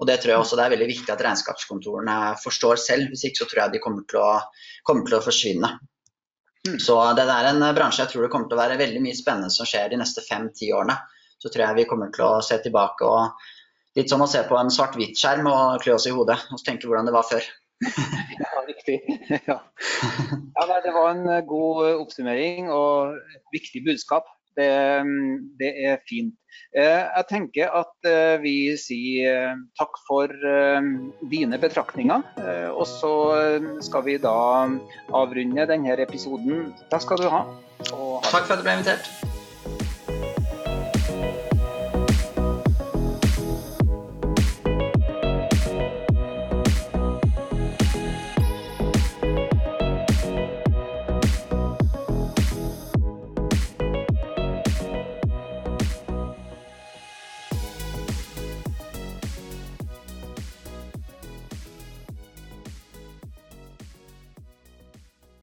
Og 0.00 0.08
Det 0.08 0.16
tror 0.20 0.32
jeg 0.32 0.40
også 0.40 0.56
det 0.56 0.64
er 0.64 0.72
veldig 0.72 0.88
viktig 0.88 1.12
at 1.12 1.22
regnskapskontorene 1.26 2.16
forstår 2.40 2.80
selv. 2.80 3.12
Hvis 3.12 3.26
ikke 3.28 3.42
så 3.42 3.48
tror 3.50 3.62
jeg 3.62 3.74
de 3.74 3.82
kommer 3.84 4.06
til 4.08 4.22
å, 4.24 4.32
kommer 4.88 5.04
til 5.04 5.18
å 5.18 5.24
forsvinne. 5.24 5.74
Mm. 6.68 6.78
Så 6.80 6.96
det 7.16 7.24
er 7.28 7.48
en 7.50 7.64
bransje 7.76 8.04
jeg 8.04 8.12
tror 8.14 8.24
det 8.24 8.32
kommer 8.32 8.48
til 8.48 8.56
å 8.56 8.62
være 8.62 8.80
veldig 8.80 9.00
mye 9.04 9.16
spennende 9.16 9.52
som 9.52 9.68
skjer 9.68 9.92
de 9.92 10.00
neste 10.00 10.24
fem-ti 10.24 10.72
årene. 10.76 10.96
Så 11.40 11.52
tror 11.52 11.66
jeg 11.66 11.78
vi 11.82 11.88
kommer 11.88 12.12
til 12.16 12.26
å 12.26 12.40
se 12.44 12.56
tilbake 12.64 13.08
og 13.08 13.44
litt 13.96 14.12
som 14.12 14.24
å 14.24 14.28
se 14.30 14.42
på 14.48 14.56
en 14.56 14.72
svart-hvitt-skjerm 14.72 15.48
og 15.50 15.84
klø 15.84 15.96
oss 15.96 16.08
i 16.08 16.14
hodet 16.14 16.36
og 16.52 16.64
tenke 16.64 16.88
hvordan 16.88 17.08
det 17.08 17.16
var 17.16 17.28
før. 17.28 17.44
ja, 18.40 18.50
riktig. 18.68 18.98
Ja. 19.48 19.56
ja 20.56 20.80
det 20.84 20.92
var 20.96 21.14
en 21.14 21.24
god 21.48 21.80
oppsummering 21.94 22.68
og 22.72 23.16
viktig 23.52 23.84
budskap. 23.88 24.28
Det, 24.58 24.70
det 25.60 25.72
er 25.86 26.02
fint. 26.08 26.34
Eh, 26.70 27.02
jeg 27.02 27.26
tenker 27.30 27.72
at 27.80 28.06
eh, 28.06 28.36
vi 28.42 28.54
sier 28.78 29.30
eh, 29.50 29.62
takk 29.78 29.98
for 30.06 30.30
dine 31.32 31.58
betraktninger. 31.62 32.22
Og 32.70 32.86
så 32.88 33.14
skal 33.84 34.06
vi 34.06 34.18
da 34.22 34.36
avrunde 35.10 35.68
denne 35.70 35.98
episoden. 36.06 36.70
Takk 36.92 37.08
skal 37.08 37.24
du 37.24 37.28
ha. 37.32 37.44
takk 38.30 38.46
for 38.46 38.54
at 38.54 38.62
du 38.62 38.66
ble 38.66 38.78
invitert. 38.78 39.29